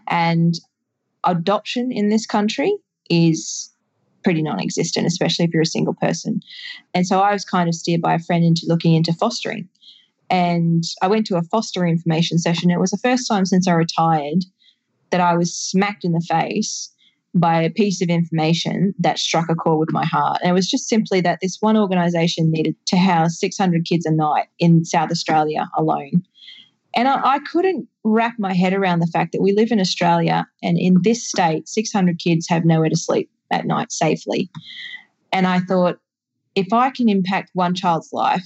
and 0.07 0.53
adoption 1.23 1.91
in 1.91 2.09
this 2.09 2.25
country 2.25 2.75
is 3.09 3.71
pretty 4.23 4.41
non 4.41 4.59
existent, 4.59 5.07
especially 5.07 5.45
if 5.45 5.53
you're 5.53 5.63
a 5.63 5.65
single 5.65 5.95
person. 5.95 6.41
And 6.93 7.07
so 7.07 7.19
I 7.21 7.33
was 7.33 7.45
kind 7.45 7.67
of 7.67 7.75
steered 7.75 8.01
by 8.01 8.15
a 8.15 8.19
friend 8.19 8.43
into 8.43 8.65
looking 8.67 8.93
into 8.93 9.13
fostering. 9.13 9.67
And 10.29 10.83
I 11.01 11.07
went 11.07 11.25
to 11.27 11.37
a 11.37 11.43
foster 11.43 11.85
information 11.85 12.37
session. 12.37 12.71
It 12.71 12.79
was 12.79 12.91
the 12.91 12.97
first 12.97 13.27
time 13.27 13.45
since 13.45 13.67
I 13.67 13.73
retired 13.73 14.45
that 15.11 15.21
I 15.21 15.35
was 15.35 15.55
smacked 15.55 16.03
in 16.03 16.13
the 16.13 16.21
face 16.21 16.89
by 17.33 17.61
a 17.61 17.69
piece 17.69 18.01
of 18.01 18.09
information 18.09 18.93
that 18.99 19.17
struck 19.17 19.49
a 19.49 19.55
chord 19.55 19.79
with 19.79 19.93
my 19.93 20.05
heart. 20.05 20.39
And 20.41 20.49
it 20.49 20.53
was 20.53 20.69
just 20.69 20.89
simply 20.89 21.21
that 21.21 21.39
this 21.41 21.57
one 21.61 21.77
organization 21.77 22.51
needed 22.51 22.75
to 22.87 22.97
house 22.97 23.39
600 23.39 23.85
kids 23.85 24.05
a 24.05 24.11
night 24.11 24.47
in 24.59 24.83
South 24.83 25.11
Australia 25.11 25.69
alone. 25.77 26.23
And 26.93 27.07
I, 27.07 27.35
I, 27.35 27.39
couldn't 27.39 27.87
wrap 28.03 28.33
my 28.37 28.53
head 28.53 28.73
around 28.73 28.99
the 28.99 29.07
fact 29.07 29.31
that 29.31 29.41
we 29.41 29.53
live 29.53 29.71
in 29.71 29.79
Australia 29.79 30.45
and 30.61 30.77
in 30.77 30.97
this 31.03 31.25
state, 31.25 31.69
600 31.69 32.19
kids 32.19 32.47
have 32.49 32.65
nowhere 32.65 32.89
to 32.89 32.97
sleep 32.97 33.29
at 33.49 33.65
night 33.65 33.93
safely. 33.93 34.49
And 35.31 35.47
I 35.47 35.59
thought, 35.59 35.99
if 36.55 36.73
I 36.73 36.89
can 36.89 37.07
impact 37.07 37.51
one 37.53 37.73
child's 37.73 38.11
life 38.11 38.45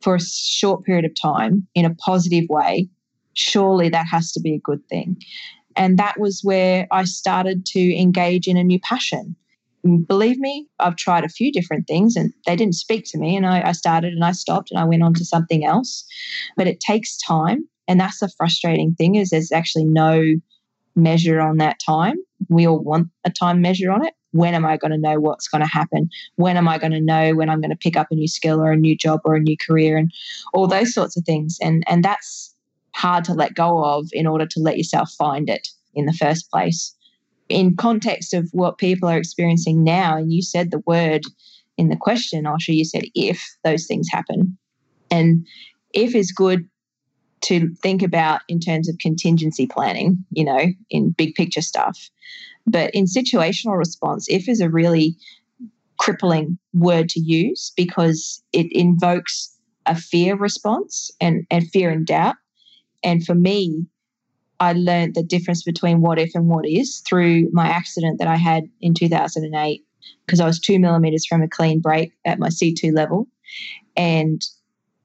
for 0.00 0.16
a 0.16 0.20
short 0.20 0.84
period 0.84 1.04
of 1.04 1.12
time 1.14 1.68
in 1.74 1.84
a 1.84 1.94
positive 1.94 2.48
way, 2.48 2.88
surely 3.34 3.88
that 3.90 4.06
has 4.10 4.32
to 4.32 4.40
be 4.40 4.54
a 4.54 4.60
good 4.60 4.86
thing. 4.88 5.16
And 5.76 5.98
that 5.98 6.18
was 6.18 6.40
where 6.42 6.86
I 6.90 7.04
started 7.04 7.66
to 7.66 7.96
engage 7.96 8.46
in 8.46 8.56
a 8.56 8.64
new 8.64 8.80
passion. 8.80 9.36
Mm, 9.86 10.06
believe 10.06 10.38
me, 10.38 10.66
I've 10.78 10.96
tried 10.96 11.24
a 11.24 11.28
few 11.28 11.52
different 11.52 11.86
things 11.86 12.16
and 12.16 12.32
they 12.46 12.56
didn't 12.56 12.74
speak 12.74 13.04
to 13.08 13.18
me. 13.18 13.36
And 13.36 13.46
I, 13.46 13.68
I 13.68 13.72
started 13.72 14.12
and 14.12 14.24
I 14.24 14.32
stopped 14.32 14.70
and 14.70 14.80
I 14.80 14.84
went 14.84 15.02
on 15.02 15.14
to 15.14 15.24
something 15.24 15.64
else. 15.64 16.04
But 16.56 16.66
it 16.66 16.80
takes 16.80 17.16
time. 17.18 17.68
And 17.86 18.00
that's 18.00 18.20
the 18.20 18.32
frustrating 18.36 18.94
thing 18.94 19.16
is 19.16 19.28
there's 19.28 19.52
actually 19.52 19.84
no 19.84 20.22
measure 20.96 21.40
on 21.40 21.58
that 21.58 21.78
time. 21.84 22.16
We 22.48 22.66
all 22.66 22.78
want 22.78 23.08
a 23.24 23.30
time 23.30 23.60
measure 23.60 23.90
on 23.90 24.04
it. 24.04 24.14
When 24.32 24.54
am 24.54 24.64
I 24.64 24.76
going 24.76 24.90
to 24.90 24.98
know 24.98 25.20
what's 25.20 25.48
going 25.48 25.62
to 25.62 25.68
happen? 25.68 26.08
When 26.36 26.56
am 26.56 26.66
I 26.66 26.78
going 26.78 26.92
to 26.92 27.00
know 27.00 27.34
when 27.34 27.48
I'm 27.48 27.60
going 27.60 27.70
to 27.70 27.76
pick 27.76 27.96
up 27.96 28.08
a 28.10 28.14
new 28.14 28.26
skill 28.26 28.60
or 28.60 28.72
a 28.72 28.76
new 28.76 28.96
job 28.96 29.20
or 29.24 29.36
a 29.36 29.40
new 29.40 29.56
career 29.56 29.96
and 29.96 30.10
all 30.52 30.66
those 30.66 30.92
sorts 30.92 31.16
of 31.16 31.24
things? 31.24 31.58
And 31.62 31.84
and 31.86 32.02
that's 32.02 32.53
hard 32.94 33.24
to 33.24 33.34
let 33.34 33.54
go 33.54 33.84
of 33.84 34.06
in 34.12 34.26
order 34.26 34.46
to 34.46 34.60
let 34.60 34.78
yourself 34.78 35.10
find 35.18 35.48
it 35.48 35.68
in 35.94 36.06
the 36.06 36.12
first 36.12 36.50
place. 36.50 36.94
In 37.48 37.76
context 37.76 38.32
of 38.32 38.48
what 38.52 38.78
people 38.78 39.08
are 39.08 39.18
experiencing 39.18 39.84
now, 39.84 40.16
and 40.16 40.32
you 40.32 40.42
said 40.42 40.70
the 40.70 40.82
word 40.86 41.22
in 41.76 41.88
the 41.88 41.96
question, 41.96 42.44
Osher, 42.44 42.74
you 42.74 42.84
said 42.84 43.04
if 43.14 43.42
those 43.64 43.86
things 43.86 44.08
happen. 44.10 44.56
And 45.10 45.46
if 45.92 46.14
is 46.14 46.32
good 46.32 46.68
to 47.42 47.74
think 47.82 48.02
about 48.02 48.40
in 48.48 48.58
terms 48.58 48.88
of 48.88 48.96
contingency 48.98 49.66
planning, 49.66 50.24
you 50.30 50.44
know, 50.44 50.66
in 50.88 51.10
big 51.10 51.34
picture 51.34 51.60
stuff. 51.60 52.10
But 52.66 52.94
in 52.94 53.04
situational 53.04 53.76
response, 53.76 54.26
if 54.28 54.48
is 54.48 54.60
a 54.60 54.70
really 54.70 55.16
crippling 55.98 56.58
word 56.72 57.08
to 57.10 57.20
use 57.20 57.72
because 57.76 58.42
it 58.52 58.66
invokes 58.72 59.54
a 59.86 59.94
fear 59.94 60.36
response 60.36 61.10
and, 61.20 61.46
and 61.50 61.70
fear 61.70 61.90
and 61.90 62.06
doubt. 62.06 62.36
And 63.04 63.24
for 63.24 63.34
me, 63.34 63.86
I 64.60 64.72
learned 64.72 65.14
the 65.14 65.22
difference 65.22 65.62
between 65.62 66.00
what 66.00 66.18
if 66.18 66.34
and 66.34 66.48
what 66.48 66.66
is 66.66 67.00
through 67.06 67.50
my 67.52 67.66
accident 67.66 68.18
that 68.18 68.28
I 68.28 68.36
had 68.36 68.64
in 68.80 68.94
2008 68.94 69.84
because 70.26 70.40
I 70.40 70.46
was 70.46 70.58
two 70.58 70.78
millimeters 70.78 71.26
from 71.26 71.42
a 71.42 71.48
clean 71.48 71.80
break 71.80 72.12
at 72.24 72.38
my 72.38 72.48
C2 72.48 72.94
level. 72.94 73.26
And 73.96 74.42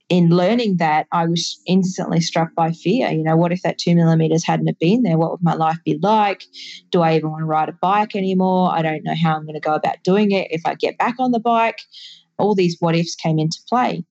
in 0.10 0.30
learning 0.30 0.78
that, 0.78 1.08
I 1.12 1.26
was 1.26 1.62
instantly 1.68 2.20
struck 2.20 2.56
by 2.56 2.72
fear. 2.72 3.10
You 3.10 3.24
know, 3.24 3.38
what 3.38 3.52
if 3.52 3.62
that 3.62 3.78
two 3.78 3.96
millimeters 3.96 4.44
hadn't 4.44 4.68
have 4.68 4.80
been 4.80 5.04
there? 5.04 5.18
What 5.18 5.32
would 5.32 5.44
my 5.44 5.54
life 5.54 5.78
be 5.86 6.00
like? 6.02 6.46
Do 6.90 7.02
I 7.02 7.16
even 7.16 7.30
want 7.30 7.42
to 7.42 7.46
ride 7.46 7.70
a 7.70 7.74
bike 7.74 8.16
anymore? 8.16 8.72
I 8.74 8.82
don't 8.82 9.04
know 9.04 9.16
how 9.16 9.36
I'm 9.36 9.44
going 9.44 9.54
to 9.54 9.60
go 9.60 9.76
about 9.76 10.04
doing 10.04 10.32
it 10.32 10.48
if 10.52 10.62
I 10.66 10.74
get 10.74 10.98
back 10.98 11.16
on 11.20 11.32
the 11.32 11.40
bike. 11.40 11.82
All 12.38 12.56
these 12.56 12.78
what 12.80 12.96
ifs 12.96 13.16
came 13.16 13.38
into 13.38 13.60
play. 13.68 14.04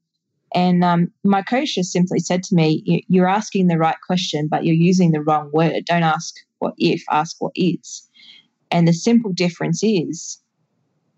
And 0.55 0.83
um, 0.83 1.13
my 1.25 1.43
coach 1.43 1.75
just 1.75 1.93
simply 1.93 2.21
said 2.21 2.43
to 2.45 2.55
me, 2.55 3.05
You're 3.09 3.29
asking 3.29 3.67
the 3.67 3.79
right 3.79 3.97
question, 4.07 4.49
but 4.51 4.65
you're 4.65 4.75
using 4.75 5.13
the 5.13 5.23
wrong 5.23 5.51
word. 5.53 5.85
Don't 5.87 6.03
ask 6.03 6.35
what 6.59 6.75
if, 6.79 7.03
ask 7.11 7.37
what 7.39 7.53
is. 7.55 8.09
And 8.71 8.87
the 8.87 8.93
simple 8.93 9.33
difference 9.33 9.83
is, 9.83 10.39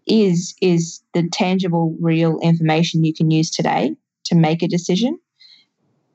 is 0.06 0.54
is 0.60 1.02
the 1.14 1.28
tangible, 1.30 1.96
real 2.00 2.38
information 2.40 3.04
you 3.04 3.14
can 3.14 3.30
use 3.30 3.50
today 3.50 3.94
to 4.24 4.34
make 4.34 4.62
a 4.62 4.68
decision. 4.68 5.18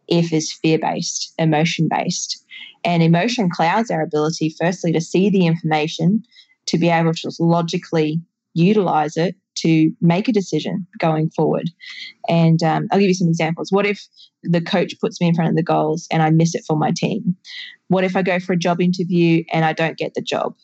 If 0.07 0.31
is 0.33 0.51
fear 0.51 0.77
based, 0.77 1.33
emotion 1.39 1.87
based. 1.89 2.43
And 2.83 3.01
emotion 3.01 3.49
clouds 3.49 3.89
our 3.89 4.01
ability, 4.01 4.55
firstly, 4.59 4.91
to 4.91 5.01
see 5.01 5.29
the 5.29 5.47
information, 5.47 6.23
to 6.67 6.77
be 6.77 6.89
able 6.89 7.13
to 7.13 7.31
logically 7.39 8.21
utilize 8.53 9.17
it 9.17 9.35
to 9.57 9.91
make 10.01 10.27
a 10.27 10.33
decision 10.33 10.85
going 10.99 11.29
forward. 11.29 11.69
And 12.27 12.61
um, 12.63 12.87
I'll 12.91 12.99
give 12.99 13.07
you 13.07 13.13
some 13.13 13.27
examples. 13.27 13.71
What 13.71 13.85
if 13.85 14.05
the 14.43 14.61
coach 14.61 14.93
puts 14.99 15.19
me 15.19 15.27
in 15.27 15.35
front 15.35 15.49
of 15.49 15.55
the 15.55 15.63
goals 15.63 16.07
and 16.11 16.21
I 16.21 16.29
miss 16.29 16.55
it 16.55 16.63
for 16.67 16.77
my 16.77 16.91
team? 16.95 17.35
What 17.87 18.03
if 18.03 18.15
I 18.15 18.21
go 18.21 18.39
for 18.39 18.53
a 18.53 18.57
job 18.57 18.81
interview 18.81 19.43
and 19.51 19.65
I 19.65 19.73
don't 19.73 19.97
get 19.97 20.13
the 20.13 20.21
job? 20.21 20.55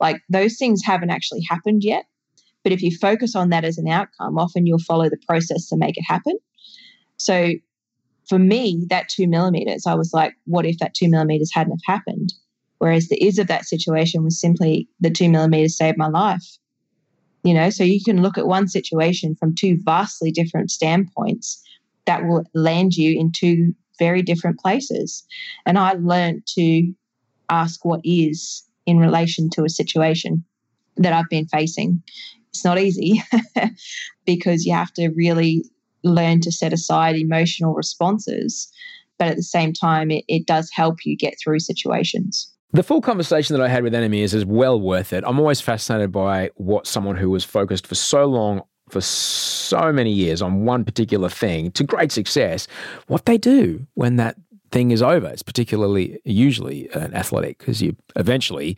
Like 0.00 0.20
those 0.28 0.56
things 0.56 0.82
haven't 0.84 1.10
actually 1.10 1.42
happened 1.48 1.82
yet. 1.82 2.04
But 2.62 2.72
if 2.72 2.82
you 2.82 2.96
focus 2.96 3.36
on 3.36 3.50
that 3.50 3.64
as 3.64 3.78
an 3.78 3.88
outcome, 3.88 4.38
often 4.38 4.66
you'll 4.66 4.78
follow 4.80 5.08
the 5.08 5.20
process 5.28 5.68
to 5.68 5.76
make 5.76 5.96
it 5.96 6.04
happen. 6.06 6.36
So 7.16 7.52
for 8.28 8.38
me, 8.38 8.84
that 8.90 9.08
two 9.08 9.28
millimeters, 9.28 9.86
I 9.86 9.94
was 9.94 10.10
like, 10.12 10.34
what 10.46 10.66
if 10.66 10.78
that 10.78 10.94
two 10.94 11.08
millimeters 11.08 11.52
hadn't 11.54 11.80
have 11.86 11.94
happened? 11.94 12.34
Whereas 12.78 13.08
the 13.08 13.24
is 13.24 13.38
of 13.38 13.46
that 13.46 13.66
situation 13.66 14.24
was 14.24 14.40
simply 14.40 14.88
the 15.00 15.10
two 15.10 15.30
millimeters 15.30 15.78
saved 15.78 15.96
my 15.96 16.08
life. 16.08 16.44
You 17.46 17.54
know, 17.54 17.70
so 17.70 17.84
you 17.84 18.02
can 18.04 18.22
look 18.22 18.36
at 18.36 18.48
one 18.48 18.66
situation 18.66 19.36
from 19.36 19.54
two 19.54 19.78
vastly 19.84 20.32
different 20.32 20.68
standpoints 20.68 21.62
that 22.04 22.24
will 22.26 22.44
land 22.54 22.94
you 22.96 23.16
in 23.16 23.30
two 23.30 23.72
very 24.00 24.20
different 24.20 24.58
places. 24.58 25.24
And 25.64 25.78
I 25.78 25.92
learned 25.92 26.42
to 26.56 26.92
ask 27.48 27.84
what 27.84 28.00
is 28.02 28.64
in 28.84 28.98
relation 28.98 29.48
to 29.50 29.62
a 29.62 29.68
situation 29.68 30.44
that 30.96 31.12
I've 31.12 31.28
been 31.30 31.46
facing. 31.46 32.02
It's 32.50 32.64
not 32.64 32.80
easy 32.80 33.22
because 34.26 34.66
you 34.66 34.74
have 34.74 34.92
to 34.94 35.10
really 35.10 35.64
learn 36.02 36.40
to 36.40 36.50
set 36.50 36.72
aside 36.72 37.14
emotional 37.14 37.74
responses. 37.74 38.68
But 39.20 39.28
at 39.28 39.36
the 39.36 39.44
same 39.44 39.72
time, 39.72 40.10
it, 40.10 40.24
it 40.26 40.48
does 40.48 40.68
help 40.72 40.96
you 41.04 41.16
get 41.16 41.36
through 41.40 41.60
situations. 41.60 42.52
The 42.72 42.82
full 42.82 43.00
conversation 43.00 43.56
that 43.56 43.64
I 43.64 43.68
had 43.68 43.82
with 43.84 43.92
Meares 43.92 44.34
is 44.34 44.44
well 44.44 44.80
worth 44.80 45.12
it. 45.12 45.24
I'm 45.26 45.38
always 45.38 45.60
fascinated 45.60 46.12
by 46.12 46.50
what 46.56 46.86
someone 46.86 47.16
who 47.16 47.30
was 47.30 47.44
focused 47.44 47.86
for 47.86 47.94
so 47.94 48.26
long 48.26 48.62
for 48.88 49.00
so 49.00 49.92
many 49.92 50.12
years 50.12 50.42
on 50.42 50.64
one 50.64 50.84
particular 50.84 51.28
thing 51.28 51.72
to 51.72 51.84
great 51.84 52.12
success, 52.12 52.68
what 53.08 53.24
they 53.24 53.36
do 53.36 53.86
when 53.94 54.16
that 54.16 54.36
thing 54.70 54.90
is 54.90 55.02
over. 55.02 55.26
It's 55.26 55.42
particularly 55.42 56.20
usually 56.24 56.88
an 56.90 57.14
athletic 57.14 57.58
because 57.58 57.82
you 57.82 57.96
eventually 58.14 58.76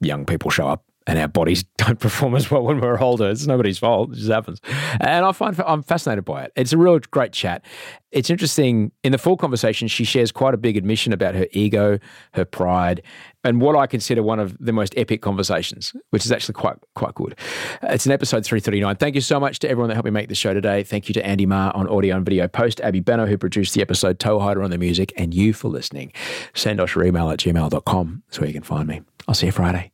young 0.00 0.26
people 0.26 0.50
show 0.50 0.68
up 0.68 0.84
and 1.06 1.18
our 1.18 1.28
bodies 1.28 1.64
don't 1.76 2.00
perform 2.00 2.34
as 2.34 2.50
well 2.50 2.62
when 2.62 2.80
we're 2.80 3.00
older. 3.00 3.30
It's 3.30 3.46
nobody's 3.46 3.78
fault. 3.78 4.12
It 4.12 4.16
just 4.16 4.30
happens. 4.30 4.60
And 5.00 5.24
I 5.24 5.32
find 5.32 5.58
I'm 5.66 5.82
fascinated 5.82 6.24
by 6.24 6.44
it. 6.44 6.52
It's 6.56 6.72
a 6.72 6.78
real 6.78 6.98
great 6.98 7.32
chat. 7.32 7.64
It's 8.10 8.30
interesting. 8.30 8.92
In 9.02 9.12
the 9.12 9.18
full 9.18 9.36
conversation, 9.36 9.88
she 9.88 10.04
shares 10.04 10.30
quite 10.30 10.54
a 10.54 10.56
big 10.56 10.76
admission 10.76 11.12
about 11.12 11.34
her 11.34 11.46
ego, 11.52 11.98
her 12.34 12.44
pride, 12.44 13.02
and 13.42 13.60
what 13.60 13.76
I 13.76 13.86
consider 13.88 14.22
one 14.22 14.38
of 14.38 14.56
the 14.60 14.72
most 14.72 14.94
epic 14.96 15.20
conversations, 15.20 15.92
which 16.10 16.24
is 16.24 16.30
actually 16.30 16.54
quite 16.54 16.76
quite 16.94 17.14
good. 17.14 17.36
It's 17.82 18.06
an 18.06 18.12
episode 18.12 18.44
339. 18.44 18.96
Thank 18.96 19.16
you 19.16 19.20
so 19.20 19.40
much 19.40 19.58
to 19.60 19.68
everyone 19.68 19.88
that 19.88 19.94
helped 19.94 20.06
me 20.06 20.12
make 20.12 20.28
the 20.28 20.34
show 20.34 20.54
today. 20.54 20.84
Thank 20.84 21.08
you 21.08 21.12
to 21.14 21.26
Andy 21.26 21.44
Marr 21.44 21.74
on 21.74 21.88
audio 21.88 22.16
and 22.16 22.24
video 22.24 22.46
post, 22.46 22.80
Abby 22.80 23.00
Benno, 23.00 23.26
who 23.26 23.36
produced 23.36 23.74
the 23.74 23.82
episode, 23.82 24.18
Toehider 24.20 24.62
on 24.64 24.70
the 24.70 24.78
music, 24.78 25.12
and 25.16 25.34
you 25.34 25.52
for 25.52 25.68
listening. 25.68 26.12
Send 26.54 26.80
us 26.80 26.94
your 26.94 27.04
email 27.04 27.30
at 27.30 27.40
gmail.com 27.40 28.22
so 28.30 28.44
you 28.44 28.52
can 28.52 28.62
find 28.62 28.88
me. 28.88 29.02
I'll 29.26 29.34
see 29.34 29.46
you 29.46 29.52
Friday. 29.52 29.93